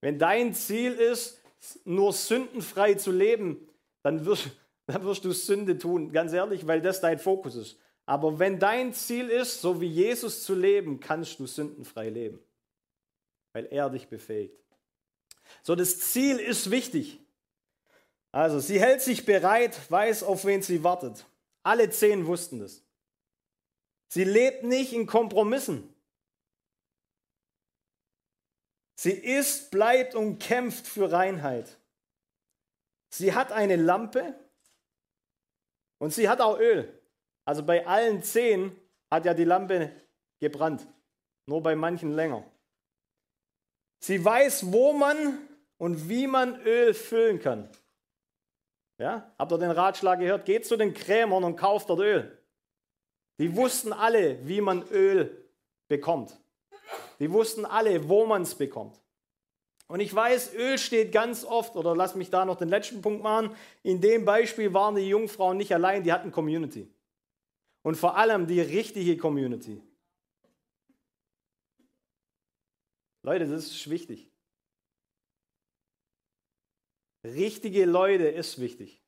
[0.00, 1.40] Wenn dein Ziel ist,
[1.84, 3.68] nur sündenfrei zu leben,
[4.02, 4.50] dann wirst,
[4.86, 7.78] dann wirst du Sünde tun, ganz ehrlich, weil das dein Fokus ist.
[8.06, 12.38] Aber wenn dein Ziel ist, so wie Jesus zu leben, kannst du sündenfrei leben,
[13.52, 14.56] weil er dich befähigt.
[15.62, 17.20] So, das Ziel ist wichtig.
[18.30, 21.24] Also, sie hält sich bereit, weiß, auf wen sie wartet.
[21.62, 22.82] Alle zehn wussten das.
[24.08, 25.92] Sie lebt nicht in Kompromissen.
[28.94, 31.78] Sie isst, bleibt und kämpft für Reinheit.
[33.10, 34.34] Sie hat eine Lampe
[35.98, 37.00] und sie hat auch Öl.
[37.44, 38.74] Also bei allen zehn
[39.10, 39.92] hat ja die Lampe
[40.40, 40.86] gebrannt,
[41.46, 42.44] nur bei manchen länger.
[44.00, 45.38] Sie weiß, wo man
[45.78, 47.68] und wie man Öl füllen kann.
[48.98, 49.32] Ja?
[49.38, 50.44] Habt ihr den Ratschlag gehört?
[50.44, 52.38] Geht zu den Krämern und kauft dort Öl.
[53.38, 55.50] Die wussten alle, wie man Öl
[55.88, 56.38] bekommt.
[57.18, 59.00] Die wussten alle, wo man es bekommt.
[59.88, 63.22] Und ich weiß, Öl steht ganz oft, oder lass mich da noch den letzten Punkt
[63.22, 63.54] machen.
[63.82, 66.92] In dem Beispiel waren die Jungfrauen nicht allein, die hatten Community.
[67.82, 69.80] Und vor allem die richtige Community.
[73.22, 74.28] Leute, das ist wichtig.
[77.24, 79.02] Richtige Leute ist wichtig.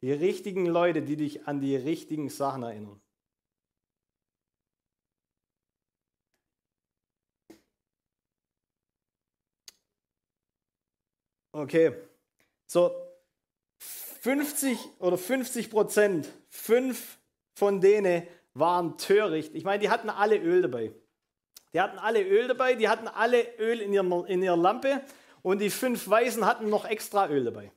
[0.00, 3.00] Die richtigen Leute, die dich an die richtigen Sachen erinnern.
[11.52, 11.94] Okay,
[12.66, 12.90] so
[13.78, 17.18] 50 oder 50 Prozent, fünf
[17.54, 19.54] von denen waren töricht.
[19.54, 20.92] Ich meine, die hatten alle Öl dabei.
[21.74, 25.02] Die hatten alle Öl dabei, die hatten alle Öl in ihrer, in ihrer Lampe
[25.42, 27.72] und die fünf Weisen hatten noch extra Öl dabei.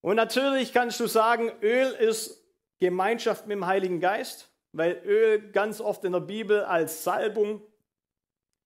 [0.00, 2.42] Und natürlich kannst du sagen, Öl ist
[2.80, 7.62] Gemeinschaft mit dem Heiligen Geist, weil Öl ganz oft in der Bibel als Salbung,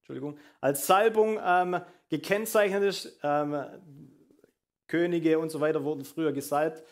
[0.06, 3.18] Entschuldigung, als Salbung ähm, gekennzeichnet ist.
[3.24, 3.66] Ähm,
[4.86, 6.84] Könige und so weiter wurden früher gesalbt.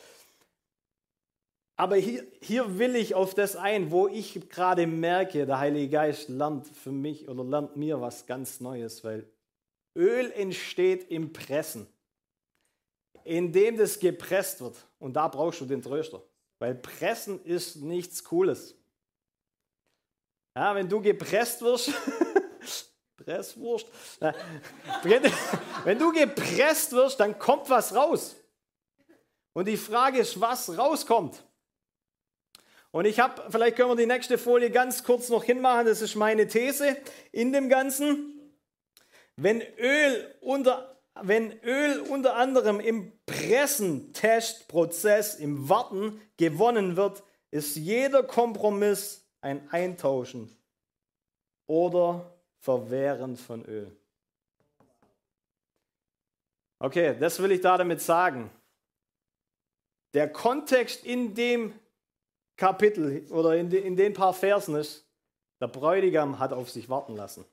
[1.76, 6.28] Aber hier, hier will ich auf das ein, wo ich gerade merke, der Heilige Geist
[6.28, 9.28] lernt für mich oder lernt mir was ganz Neues, weil
[9.94, 11.86] Öl entsteht im Pressen,
[13.22, 14.74] indem das gepresst wird.
[14.98, 16.20] Und da brauchst du den Tröster,
[16.58, 18.76] weil Pressen ist nichts Cooles.
[20.56, 21.92] Ja, wenn du gepresst wirst,
[23.24, 23.86] Presswurst,
[25.84, 28.36] wenn, du gepresst wirst, dann kommt was raus.
[29.52, 31.44] Und die Frage ist, was rauskommt.
[32.90, 36.14] Und ich habe, vielleicht können wir die nächste Folie ganz kurz noch hinmachen, das ist
[36.14, 36.96] meine These
[37.32, 38.30] in dem Ganzen.
[39.36, 48.22] Wenn Öl unter, wenn Öl unter anderem im Pressen-Testprozess, im Warten gewonnen wird, ist jeder
[48.22, 50.56] Kompromiss ein Eintauschen
[51.66, 52.33] oder
[52.64, 53.94] Verwehren von Öl.
[56.78, 58.50] Okay, das will ich da damit sagen.
[60.14, 61.78] Der Kontext in dem
[62.56, 65.06] Kapitel oder in, de, in den paar Versen ist,
[65.60, 67.44] der Bräutigam hat auf sich warten lassen.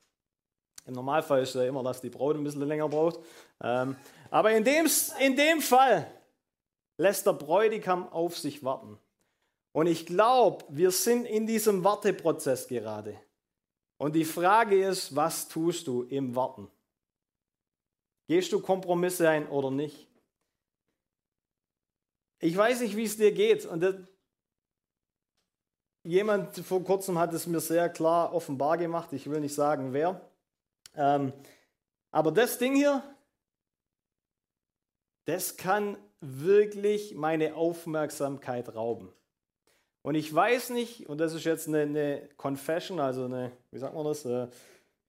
[0.86, 3.20] Im Normalfall ist es ja immer, dass die Braut ein bisschen länger braucht.
[3.62, 3.98] Ähm,
[4.30, 4.88] aber in dem,
[5.20, 6.10] in dem Fall
[6.96, 8.98] lässt der Bräutigam auf sich warten.
[9.74, 13.20] Und ich glaube, wir sind in diesem Warteprozess gerade.
[14.02, 16.68] Und die Frage ist, was tust du im Warten?
[18.26, 20.08] Gehst du Kompromisse ein oder nicht?
[22.40, 23.68] Ich weiß nicht, wie es dir geht.
[23.68, 23.94] Und das,
[26.02, 29.14] Jemand vor kurzem hat es mir sehr klar offenbar gemacht.
[29.14, 30.20] Ich will nicht sagen, wer.
[30.96, 31.32] Ähm,
[32.10, 33.04] aber das Ding hier,
[35.26, 39.14] das kann wirklich meine Aufmerksamkeit rauben.
[40.04, 43.94] Und ich weiß nicht, und das ist jetzt eine, eine Confession, also eine, wie sagt
[43.94, 44.48] man das, äh,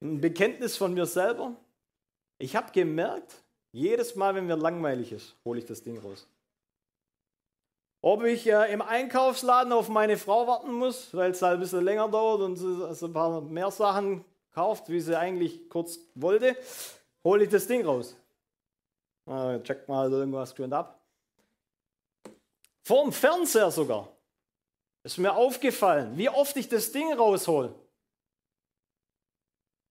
[0.02, 1.56] ein Bekenntnis von mir selber.
[2.38, 6.26] Ich habe gemerkt, jedes Mal, wenn mir langweilig ist, hole ich das Ding raus.
[8.02, 11.84] Ob ich äh, im Einkaufsladen auf meine Frau warten muss, weil es halt ein bisschen
[11.84, 16.56] länger dauert und sie also ein paar mehr Sachen kauft, wie sie eigentlich kurz wollte,
[17.24, 18.16] hole ich das Ding raus.
[19.26, 21.00] Äh, check mal irgendwas geschwind ab.
[22.82, 24.11] Vor dem Fernseher sogar.
[25.04, 27.74] Ist mir aufgefallen, wie oft ich das Ding raushol.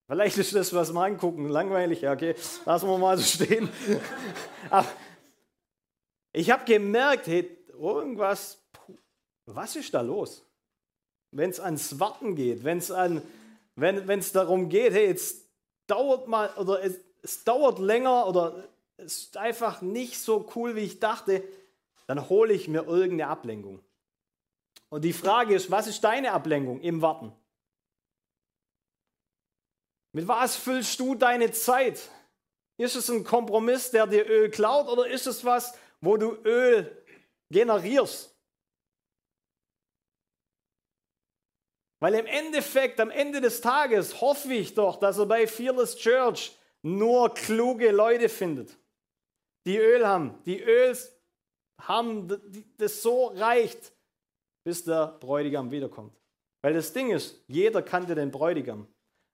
[0.08, 2.02] Vielleicht ist das, was wir angucken, langweilig.
[2.02, 3.70] Ja, okay, lassen wir mal so stehen.
[4.70, 4.88] Aber
[6.34, 8.62] ich habe gemerkt, hey, irgendwas,
[9.46, 10.46] was ist da los?
[11.32, 13.22] Wenn es ans Warten geht, wenn's an,
[13.76, 15.46] wenn es darum geht, hey, jetzt
[15.88, 20.82] dauert mal oder es, es dauert länger oder es ist einfach nicht so cool, wie
[20.82, 21.44] ich dachte,
[22.08, 23.80] dann hole ich mir irgendeine Ablenkung.
[24.92, 27.34] Und die Frage ist, was ist deine Ablenkung im Warten?
[30.14, 32.10] Mit was füllst du deine Zeit?
[32.78, 37.04] Ist es ein Kompromiss, der dir Öl klaut oder ist es was, wo du Öl
[37.50, 38.36] generierst.
[42.00, 46.58] Weil im Endeffekt, am Ende des Tages hoffe ich doch, dass er bei Fearless Church
[46.82, 48.76] nur kluge Leute findet,
[49.68, 51.16] die Öl haben, die Öls
[51.80, 52.28] haben,
[52.78, 53.94] das so reicht,
[54.64, 56.16] bis der Bräutigam wiederkommt.
[56.62, 58.88] Weil das Ding ist, jeder kannte den Bräutigam,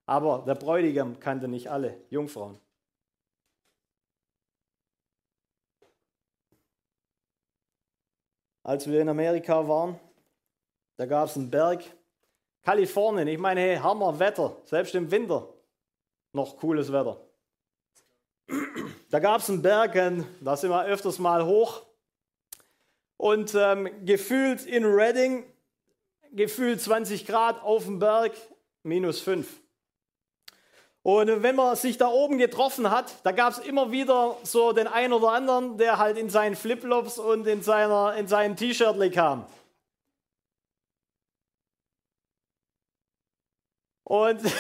[0.06, 2.60] aber der Bräutigam kannte nicht alle Jungfrauen.
[8.68, 9.98] als wir in Amerika waren.
[10.98, 11.84] Da gab es einen Berg.
[12.64, 15.48] Kalifornien, ich meine, hey, Hammerwetter, selbst im Winter
[16.34, 17.18] noch cooles Wetter.
[19.10, 19.94] Da gab es einen Berg,
[20.42, 21.87] da sind wir öfters mal hoch.
[23.18, 25.44] Und ähm, gefühlt in Redding,
[26.32, 28.34] gefühlt 20 Grad auf dem Berg,
[28.84, 29.48] minus 5.
[31.08, 34.88] Und wenn man sich da oben getroffen hat, da gab es immer wieder so den
[34.88, 39.46] einen oder anderen, der halt in seinen Flipflops und in, seiner, in seinem T-Shirt kam.
[44.04, 44.42] Und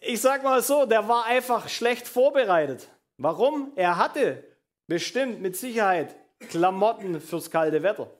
[0.00, 2.88] ich sag mal so, der war einfach schlecht vorbereitet.
[3.18, 3.72] Warum?
[3.76, 4.47] Er hatte
[4.88, 8.10] bestimmt mit Sicherheit Klamotten fürs kalte Wetter.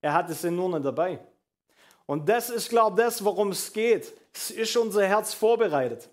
[0.00, 1.18] Er hatte sie nur nicht dabei.
[2.06, 4.12] Und das ist, glaube ich, das, worum es geht.
[4.32, 6.08] Es ist unser Herz vorbereitet.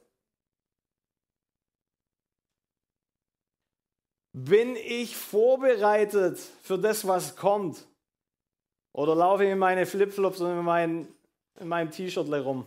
[4.33, 7.85] Bin ich vorbereitet für das, was kommt?
[8.93, 11.08] Oder laufe ich in meine Flipflops und in, mein,
[11.60, 12.65] in meinem T-Shirt rum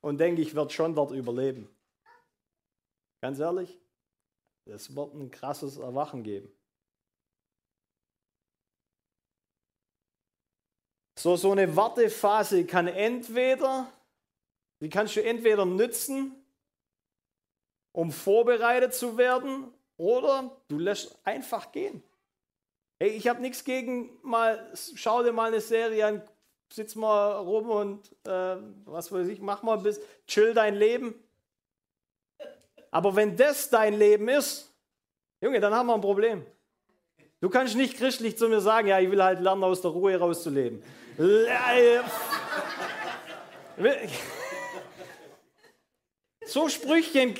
[0.00, 1.68] und denke, ich werde schon dort überleben?
[3.20, 3.78] Ganz ehrlich,
[4.66, 6.53] es wird ein krasses Erwachen geben.
[11.24, 13.90] So, so eine Wartephase kann entweder,
[14.82, 16.34] die kannst du entweder nützen,
[17.92, 22.02] um vorbereitet zu werden, oder du lässt einfach gehen.
[22.98, 26.22] Hey, ich habe nichts gegen mal, schau dir mal eine Serie an,
[26.70, 31.14] sitz mal rum und äh, was weiß ich, mach mal bis, chill dein Leben.
[32.90, 34.70] Aber wenn das dein Leben ist,
[35.40, 36.44] Junge, dann haben wir ein Problem.
[37.40, 40.18] Du kannst nicht christlich zu mir sagen, ja, ich will halt lernen, aus der Ruhe
[40.18, 40.82] rauszuleben.
[46.46, 47.34] So Sprüche,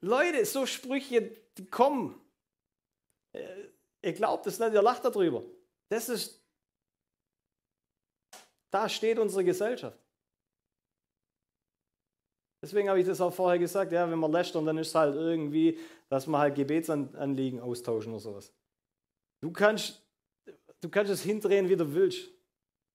[0.00, 1.36] Leute, so Sprüche,
[1.70, 2.20] kommen.
[4.02, 5.44] Ihr glaubt es nicht, ihr lacht darüber.
[5.88, 6.44] Das ist,
[8.70, 9.98] da steht unsere Gesellschaft.
[12.62, 15.14] Deswegen habe ich das auch vorher gesagt, ja, wenn wir lästern, dann ist es halt
[15.14, 18.52] irgendwie, dass wir halt Gebetsanliegen austauschen oder sowas.
[19.40, 20.02] Du kannst,
[20.80, 22.28] du kannst es hindrehen, wie du willst.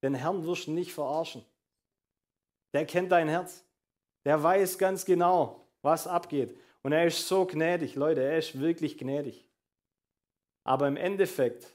[0.03, 1.45] Den Herrn wirst du nicht verarschen.
[2.73, 3.63] Der kennt dein Herz.
[4.25, 6.57] Der weiß ganz genau, was abgeht.
[6.81, 9.47] Und er ist so gnädig, Leute, er ist wirklich gnädig.
[10.65, 11.73] Aber im Endeffekt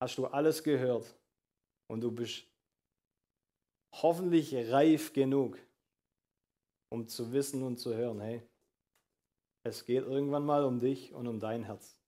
[0.00, 1.14] hast du alles gehört
[1.88, 2.44] und du bist
[3.92, 5.58] hoffentlich reif genug,
[6.90, 8.42] um zu wissen und zu hören, hey,
[9.64, 11.98] es geht irgendwann mal um dich und um dein Herz.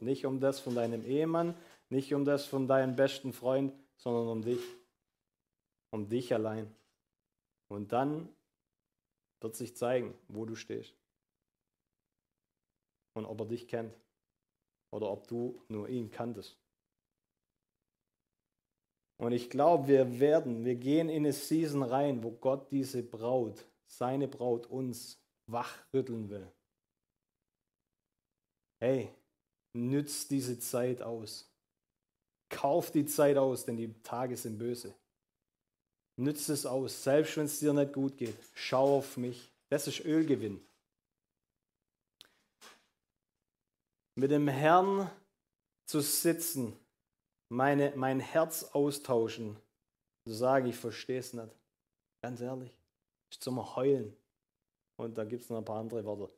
[0.00, 1.56] Nicht um das von deinem Ehemann,
[1.90, 4.62] nicht um das von deinem besten Freund, sondern um dich.
[5.90, 6.74] Um dich allein.
[7.68, 8.28] Und dann
[9.40, 10.94] wird sich zeigen, wo du stehst.
[13.14, 13.94] Und ob er dich kennt.
[14.90, 16.58] Oder ob du nur ihn kanntest.
[19.16, 23.64] Und ich glaube, wir werden, wir gehen in eine Season rein, wo Gott diese Braut,
[23.86, 26.50] seine Braut uns wachrütteln will.
[28.80, 29.14] Hey,
[29.72, 31.53] nützt diese Zeit aus.
[32.54, 34.94] Kauf die Zeit aus, denn die Tage sind böse.
[36.16, 38.36] Nützt es aus, selbst wenn es dir nicht gut geht.
[38.54, 39.50] Schau auf mich.
[39.68, 40.64] Das ist Ölgewinn.
[44.14, 45.10] Mit dem Herrn
[45.86, 46.78] zu sitzen,
[47.48, 49.56] meine, mein Herz austauschen,
[50.24, 51.50] zu sagen, ich verstehe es nicht.
[52.22, 52.70] Ganz ehrlich,
[53.32, 54.16] ist zum Heulen.
[54.96, 56.32] Und da gibt es noch ein paar andere Worte.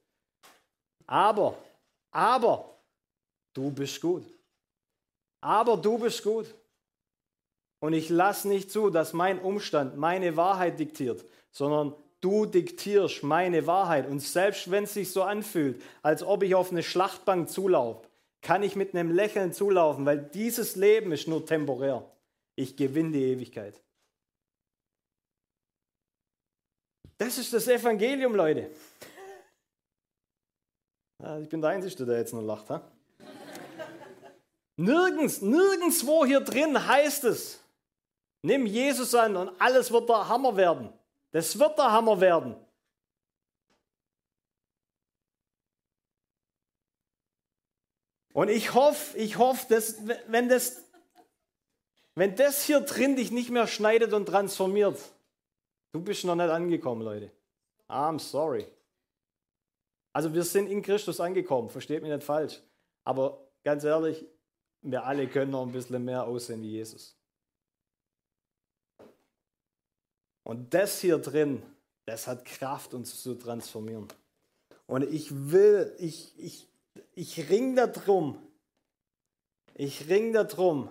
[1.06, 1.62] Aber,
[2.10, 2.78] aber,
[3.52, 4.24] du bist gut.
[5.40, 6.54] Aber du bist gut.
[7.80, 13.66] Und ich lasse nicht zu, dass mein Umstand meine Wahrheit diktiert, sondern du diktierst meine
[13.66, 14.08] Wahrheit.
[14.08, 18.08] Und selbst wenn es sich so anfühlt, als ob ich auf eine Schlachtbank zulaufe,
[18.40, 22.10] kann ich mit einem Lächeln zulaufen, weil dieses Leben ist nur temporär.
[22.54, 23.80] Ich gewinne die Ewigkeit.
[27.18, 28.70] Das ist das Evangelium, Leute.
[31.40, 32.68] Ich bin der Einzige, der jetzt nur lacht.
[32.70, 32.95] Ha?
[34.76, 37.60] Nirgends, nirgendwo hier drin heißt es,
[38.46, 40.92] Nimm Jesus an und alles wird der Hammer werden.
[41.32, 42.54] Das wird der Hammer werden.
[48.32, 49.96] Und ich hoffe, ich hoffe, dass,
[50.28, 50.80] wenn das,
[52.14, 54.96] wenn das hier drin dich nicht mehr schneidet und transformiert,
[55.90, 57.32] du bist noch nicht angekommen, Leute.
[57.88, 58.64] I'm sorry.
[60.12, 62.62] Also wir sind in Christus angekommen, versteht mich nicht falsch.
[63.02, 64.24] Aber ganz ehrlich,
[64.90, 67.16] wir alle können noch ein bisschen mehr aussehen wie Jesus.
[70.44, 71.60] Und das hier drin,
[72.04, 74.06] das hat Kraft, uns zu transformieren.
[74.86, 76.68] Und ich will, ich, ich,
[77.14, 78.40] ich ring darum,
[79.74, 80.88] ich ring darum,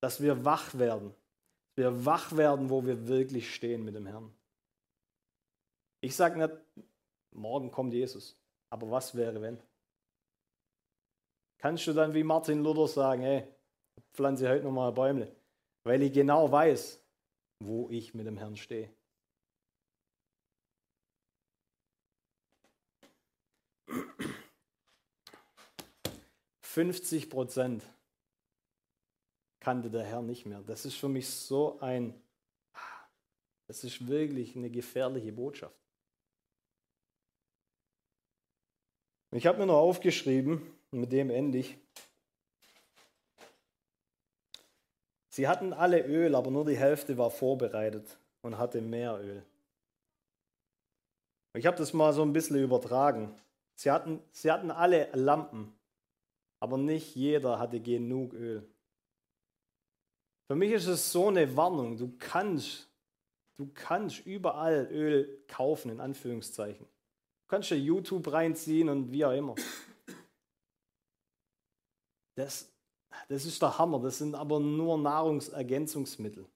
[0.00, 1.14] dass wir wach werden.
[1.76, 4.34] Wir wach werden, wo wir wirklich stehen mit dem Herrn.
[6.00, 6.52] Ich sage nicht,
[7.30, 8.36] morgen kommt Jesus.
[8.70, 9.58] Aber was wäre, wenn?
[11.58, 13.48] Kannst du dann wie Martin Luther sagen, hey,
[14.12, 15.34] pflanze heute nochmal Bäume?
[15.84, 17.02] Weil ich genau weiß,
[17.60, 18.94] wo ich mit dem Herrn stehe.
[26.60, 27.84] Fünfzig Prozent
[29.60, 30.60] kannte der Herr nicht mehr.
[30.62, 32.20] Das ist für mich so ein,
[33.68, 35.78] das ist wirklich eine gefährliche Botschaft.
[39.30, 40.60] Ich habe mir noch aufgeschrieben,
[41.00, 41.78] mit dem ende ich,
[45.34, 48.06] Sie hatten alle Öl, aber nur die Hälfte war vorbereitet
[48.42, 49.42] und hatte mehr Öl.
[51.54, 53.34] Ich habe das mal so ein bisschen übertragen.
[53.74, 55.74] Sie hatten, sie hatten alle Lampen,
[56.60, 58.64] aber nicht jeder hatte genug Öl.
[60.46, 61.96] Für mich ist es so eine Warnung.
[61.96, 62.88] Du kannst,
[63.56, 66.86] du kannst überall Öl kaufen, in Anführungszeichen.
[66.86, 69.56] Du kannst dir YouTube reinziehen und wie auch immer.
[72.34, 72.74] Das
[73.28, 74.00] das ist der Hammer.
[74.00, 76.46] Das sind aber nur Nahrungsergänzungsmittel.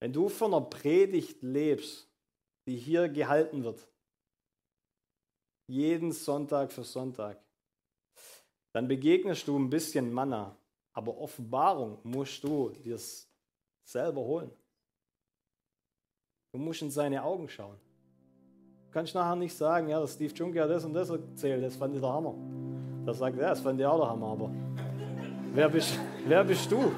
[0.00, 2.08] Wenn du von einer Predigt lebst,
[2.66, 3.86] die hier gehalten wird,
[5.68, 7.40] jeden Sonntag für Sonntag,
[8.72, 10.56] dann begegnest du ein bisschen Manna.
[10.92, 12.98] Aber Offenbarung musst du dir
[13.84, 14.50] selber holen.
[16.52, 17.78] Du musst in seine Augen schauen.
[18.86, 21.94] Du kannst nachher nicht sagen, ja, Steve Juncker hat das und das erzählt, das fand
[21.94, 22.34] ich der Hammer.
[23.04, 24.50] Da sagt er, ja, das fand ich auch der Hammer, aber
[25.54, 26.90] Wer bist, wer bist du?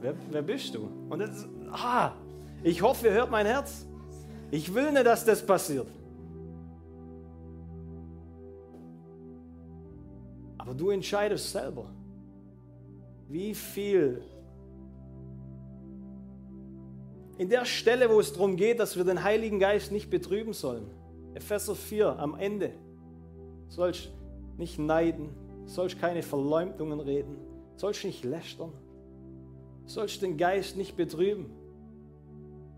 [0.00, 0.88] wer, wer bist du?
[1.08, 2.12] Und ist, ah,
[2.62, 3.84] ich hoffe, ihr hört mein Herz.
[4.52, 5.88] Ich will nicht, dass das passiert.
[10.58, 11.86] Aber du entscheidest selber,
[13.28, 14.22] wie viel
[17.36, 20.88] in der Stelle, wo es darum geht, dass wir den Heiligen Geist nicht betrüben sollen.
[21.34, 22.72] Epheser 4 am Ende.
[23.68, 24.10] Sollst
[24.56, 25.30] nicht neiden,
[25.66, 27.36] sollst keine Verleumdungen reden,
[27.76, 28.72] sollst nicht lästern,
[29.86, 31.50] sollst den Geist nicht betrüben.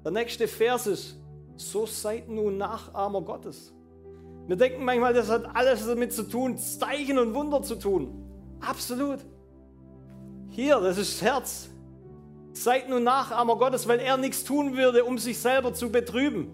[0.04, 1.16] Der nächste Vers ist,
[1.56, 3.72] so seid nun Nachahmer Gottes.
[4.46, 8.24] Wir denken manchmal, das hat alles damit zu tun, Zeichen und Wunder zu tun.
[8.60, 9.20] Absolut.
[10.48, 11.68] Hier, das ist das Herz.
[12.52, 16.48] Seid nun Nachahmer Gottes, weil er nichts tun würde, um sich selber zu betrüben.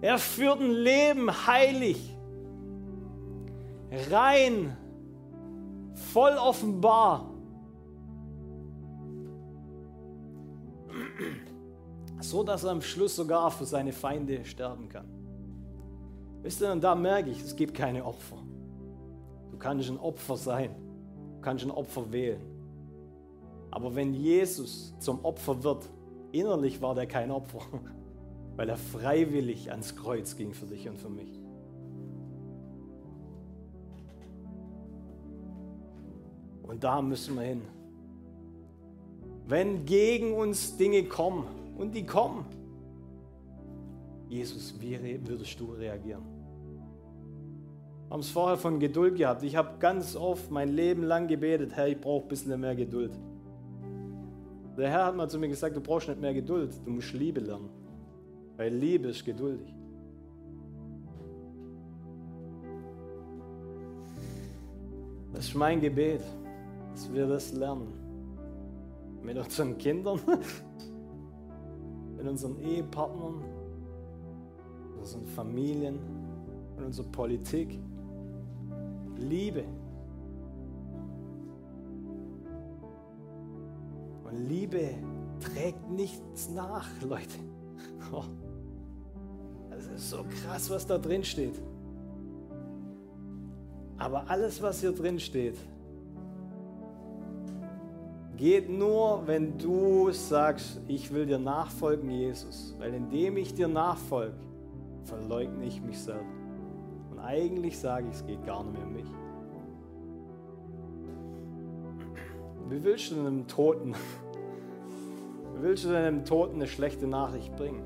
[0.00, 2.11] Er führt ein Leben heilig,
[4.10, 4.76] rein,
[5.94, 7.30] voll offenbar.
[12.20, 15.06] So dass er am Schluss sogar für seine Feinde sterben kann.
[16.42, 18.36] Wisst ihr, und da merke ich, es gibt keine Opfer.
[19.50, 20.70] Du kannst ein Opfer sein.
[21.36, 22.40] Du kannst ein Opfer wählen.
[23.70, 25.88] Aber wenn Jesus zum Opfer wird,
[26.32, 27.60] innerlich war der kein Opfer,
[28.56, 31.41] weil er freiwillig ans Kreuz ging für dich und für mich.
[36.72, 37.60] Und da müssen wir hin.
[39.46, 41.44] Wenn gegen uns Dinge kommen,
[41.76, 42.46] und die kommen,
[44.30, 46.22] Jesus, wie würdest du reagieren?
[48.06, 49.42] Wir haben es vorher von Geduld gehabt.
[49.42, 53.12] Ich habe ganz oft mein Leben lang gebetet, Herr, ich brauche ein bisschen mehr Geduld.
[54.78, 57.40] Der Herr hat mal zu mir gesagt, du brauchst nicht mehr Geduld, du musst Liebe
[57.40, 57.68] lernen.
[58.56, 59.74] Weil Liebe ist geduldig.
[65.34, 66.22] Das ist mein Gebet,
[66.92, 67.88] dass wir das lernen.
[69.22, 70.20] Mit unseren Kindern,
[72.16, 73.38] mit unseren Ehepartnern,
[74.90, 75.98] mit unseren Familien,
[76.76, 77.78] mit unserer Politik.
[79.16, 79.64] Liebe.
[84.24, 84.94] Und Liebe
[85.40, 87.38] trägt nichts nach, Leute.
[88.12, 88.24] Oh.
[89.70, 91.58] Das ist so krass, was da drin steht.
[93.96, 95.56] Aber alles, was hier drin steht,
[98.42, 102.74] geht nur, wenn du sagst, ich will dir nachfolgen, Jesus.
[102.80, 104.34] Weil indem ich dir nachfolge,
[105.04, 106.26] verleugne ich mich selber.
[107.12, 109.06] Und eigentlich sage ich, es geht gar nicht mehr um mich.
[112.68, 113.94] Wie willst du einem Toten,
[115.54, 117.84] wie willst du einem Toten eine schlechte Nachricht bringen?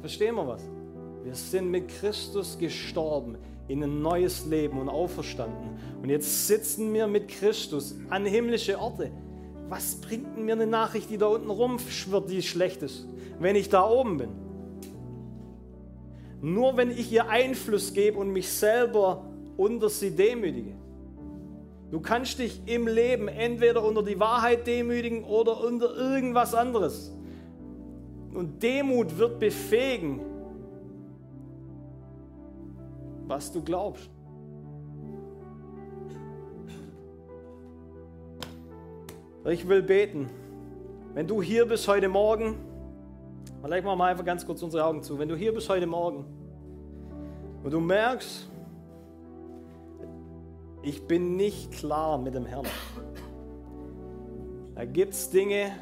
[0.00, 0.68] Verstehen wir was?
[1.24, 3.38] Wir sind mit Christus gestorben
[3.72, 5.70] in ein neues Leben und auferstanden.
[6.02, 9.10] Und jetzt sitzen wir mit Christus an himmlische Orte.
[9.68, 13.06] Was bringt mir eine Nachricht, die da unten rumschwirrt, die schlecht ist,
[13.40, 14.28] wenn ich da oben bin?
[16.42, 19.24] Nur wenn ich ihr Einfluss gebe und mich selber
[19.56, 20.74] unter sie demütige.
[21.90, 27.12] Du kannst dich im Leben entweder unter die Wahrheit demütigen oder unter irgendwas anderes.
[28.34, 30.20] Und Demut wird befähigen,
[33.32, 34.10] was du glaubst.
[39.46, 40.28] Ich will beten.
[41.14, 42.58] Wenn du hier bist heute Morgen,
[43.62, 45.18] vielleicht machen wir einfach ganz kurz unsere Augen zu.
[45.18, 46.26] Wenn du hier bist heute Morgen
[47.64, 48.50] und du merkst,
[50.82, 52.66] ich bin nicht klar mit dem Herrn.
[54.74, 55.72] Da gibt es Dinge,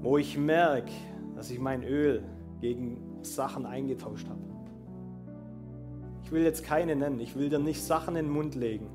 [0.00, 0.92] wo ich merke,
[1.36, 2.22] dass ich mein Öl
[2.62, 4.49] gegen Sachen eingetauscht habe.
[6.30, 8.86] Ich will jetzt keine nennen, ich will dir nicht Sachen in den Mund legen.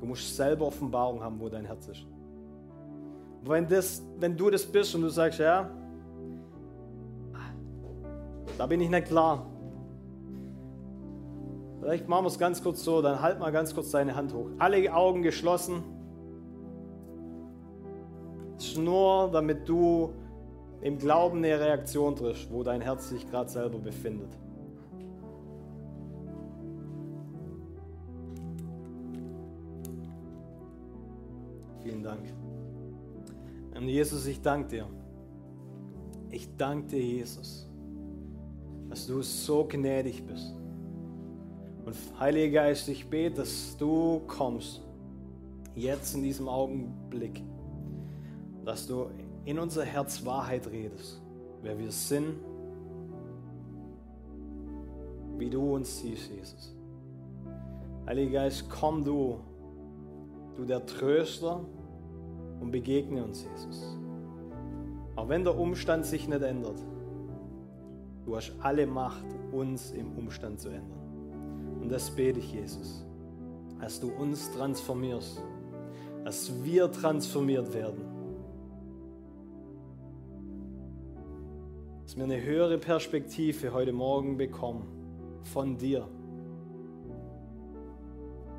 [0.00, 2.04] Du musst selber Offenbarung haben, wo dein Herz ist.
[3.44, 5.70] Wenn, das, wenn du das bist und du sagst, ja,
[8.58, 9.46] da bin ich nicht klar,
[11.80, 14.48] Vielleicht machen wir es ganz kurz so, dann halt mal ganz kurz deine Hand hoch.
[14.58, 15.84] Alle Augen geschlossen.
[18.56, 20.12] Das ist nur, damit du
[20.80, 24.36] im Glauben eine Reaktion triffst, wo dein Herz sich gerade selber befindet.
[32.06, 32.32] Dank.
[33.74, 34.86] Und Jesus, ich danke dir.
[36.30, 37.68] Ich danke dir, Jesus,
[38.88, 40.54] dass du so gnädig bist.
[41.84, 44.82] Und Heiliger Geist, ich bete, dass du kommst,
[45.74, 47.42] jetzt in diesem Augenblick,
[48.64, 49.10] dass du
[49.44, 51.20] in unser Herz Wahrheit redest,
[51.62, 52.36] wer wir sind,
[55.38, 56.74] wie du uns siehst, Jesus.
[58.06, 59.40] Heiliger Geist, komm du,
[60.54, 61.64] du der Tröster,
[62.60, 63.96] und begegne uns, Jesus.
[65.16, 66.78] Auch wenn der Umstand sich nicht ändert,
[68.24, 71.78] du hast alle Macht, uns im Umstand zu ändern.
[71.80, 73.06] Und das bete ich, Jesus,
[73.80, 75.42] dass du uns transformierst,
[76.24, 78.02] dass wir transformiert werden.
[82.02, 84.86] Dass wir eine höhere Perspektive heute Morgen bekommen
[85.44, 86.08] von dir,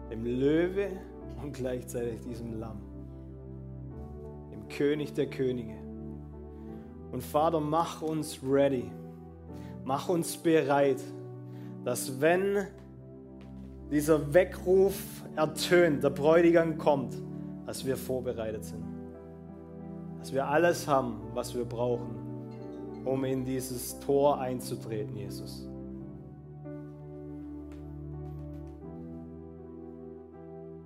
[0.10, 0.89] dem Löwe
[1.41, 2.82] und gleichzeitig diesem Lamm,
[4.70, 5.76] König der Könige.
[7.11, 8.91] Und Vater, mach uns ready,
[9.86, 11.01] mach uns bereit,
[11.84, 12.68] dass wenn
[13.91, 17.15] dieser Weckruf ertönt, der Bräutigam kommt,
[17.65, 18.84] dass wir vorbereitet sind.
[20.20, 22.15] Dass wir alles haben, was wir brauchen,
[23.05, 25.68] um in dieses Tor einzutreten, Jesus.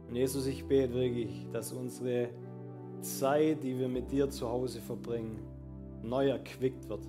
[0.07, 2.29] Und Jesus, ich bete wirklich, dass unsere
[3.01, 5.39] Zeit, die wir mit dir zu Hause verbringen,
[6.03, 7.07] neu erquickt wird,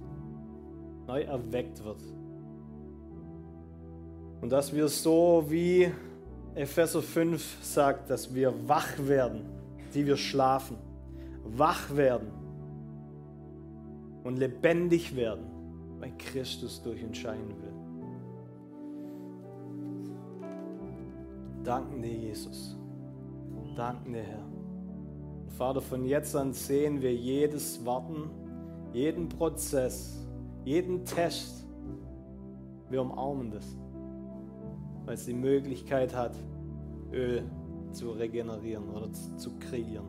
[1.06, 2.02] neu erweckt wird.
[4.40, 5.90] Und dass wir so wie
[6.54, 9.42] Epheser 5 sagt, dass wir wach werden,
[9.94, 10.76] die wir schlafen,
[11.44, 12.28] wach werden
[14.24, 15.44] und lebendig werden,
[15.98, 17.72] weil Christus durch uns scheinen will.
[21.64, 22.76] Danken dir, Jesus.
[23.76, 24.61] Danken dir, Herr.
[25.52, 28.30] Vater, von jetzt an sehen wir jedes Warten,
[28.92, 30.26] jeden Prozess,
[30.64, 31.66] jeden Test.
[32.88, 33.76] Wir umarmen das,
[35.04, 36.34] weil es die Möglichkeit hat,
[37.12, 37.44] Öl
[37.92, 40.06] zu regenerieren oder zu kreieren.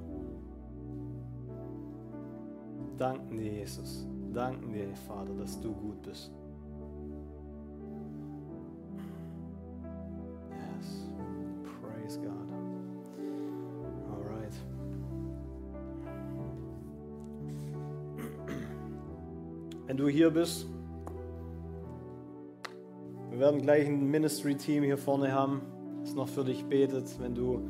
[2.98, 4.08] Danken dir, Jesus.
[4.34, 6.32] Danken dir, Vater, dass du gut bist.
[19.94, 20.66] Wenn du hier bist.
[23.30, 25.62] Wir werden gleich ein Ministry-Team hier vorne haben,
[26.02, 27.62] das noch für dich betet, wenn du,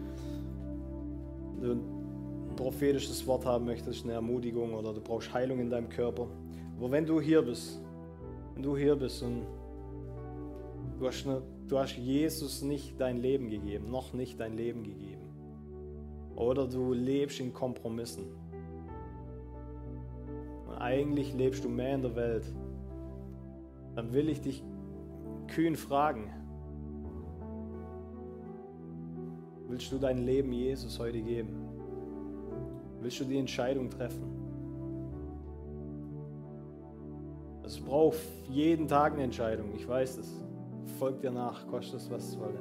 [1.59, 6.29] du ein prophetisches Wort haben möchtest, eine Ermutigung oder du brauchst Heilung in deinem Körper.
[6.77, 7.81] Aber wenn du hier bist,
[8.53, 9.45] wenn du hier bist und
[10.97, 15.27] du hast, eine, du hast Jesus nicht dein Leben gegeben, noch nicht dein Leben gegeben,
[16.37, 18.27] oder du lebst in Kompromissen,
[20.83, 22.43] eigentlich lebst du mehr in der Welt,
[23.95, 24.61] dann will ich dich
[25.47, 26.29] kühn fragen,
[29.69, 31.55] willst du dein Leben Jesus heute geben?
[32.99, 34.23] Willst du die Entscheidung treffen?
[37.63, 38.19] Es braucht
[38.49, 40.43] jeden Tag eine Entscheidung, ich weiß es.
[40.99, 42.59] Folgt dir nach, kostet es was es wolle.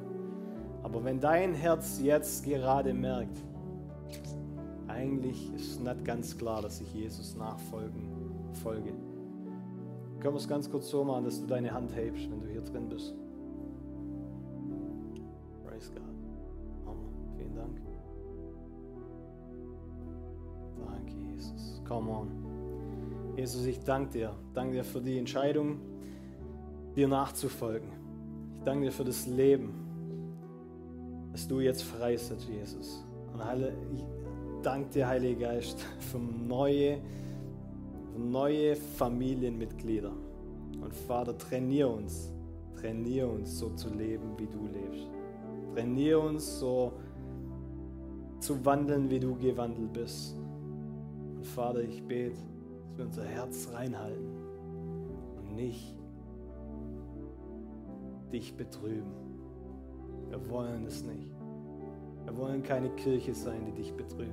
[0.84, 3.36] Aber wenn dein Herz jetzt gerade merkt,
[4.86, 8.11] eigentlich ist es nicht ganz klar, dass ich Jesus nachfolgen
[8.56, 8.92] folge.
[10.20, 12.60] Können wir es ganz kurz so machen, dass du deine Hand hebst, wenn du hier
[12.60, 13.14] drin bist.
[15.64, 16.02] Praise God.
[16.86, 17.08] Hammer.
[17.36, 17.80] Vielen Dank.
[20.86, 21.82] Danke, Jesus.
[21.88, 22.28] Come on.
[23.36, 24.34] Jesus, ich danke dir.
[24.54, 25.80] Danke dir für die Entscheidung,
[26.94, 27.88] dir nachzufolgen.
[28.58, 29.72] Ich danke dir für das Leben,
[31.32, 33.04] das du jetzt freisetzt, Jesus.
[33.32, 33.40] Und
[33.96, 34.04] ich
[34.62, 36.98] danke dir, Heiliger Geist, für neue
[38.16, 40.12] neue Familienmitglieder.
[40.80, 42.32] Und Vater, trainier uns,
[42.76, 45.08] trainier uns so zu leben, wie du lebst.
[45.74, 46.92] Trainier uns so
[48.40, 50.36] zu wandeln, wie du gewandelt bist.
[51.36, 54.36] Und Vater, ich bete, dass wir unser Herz reinhalten
[55.38, 55.96] und nicht
[58.32, 59.12] dich betrüben.
[60.28, 61.30] Wir wollen es nicht.
[62.24, 64.32] Wir wollen keine Kirche sein, die dich betrübt.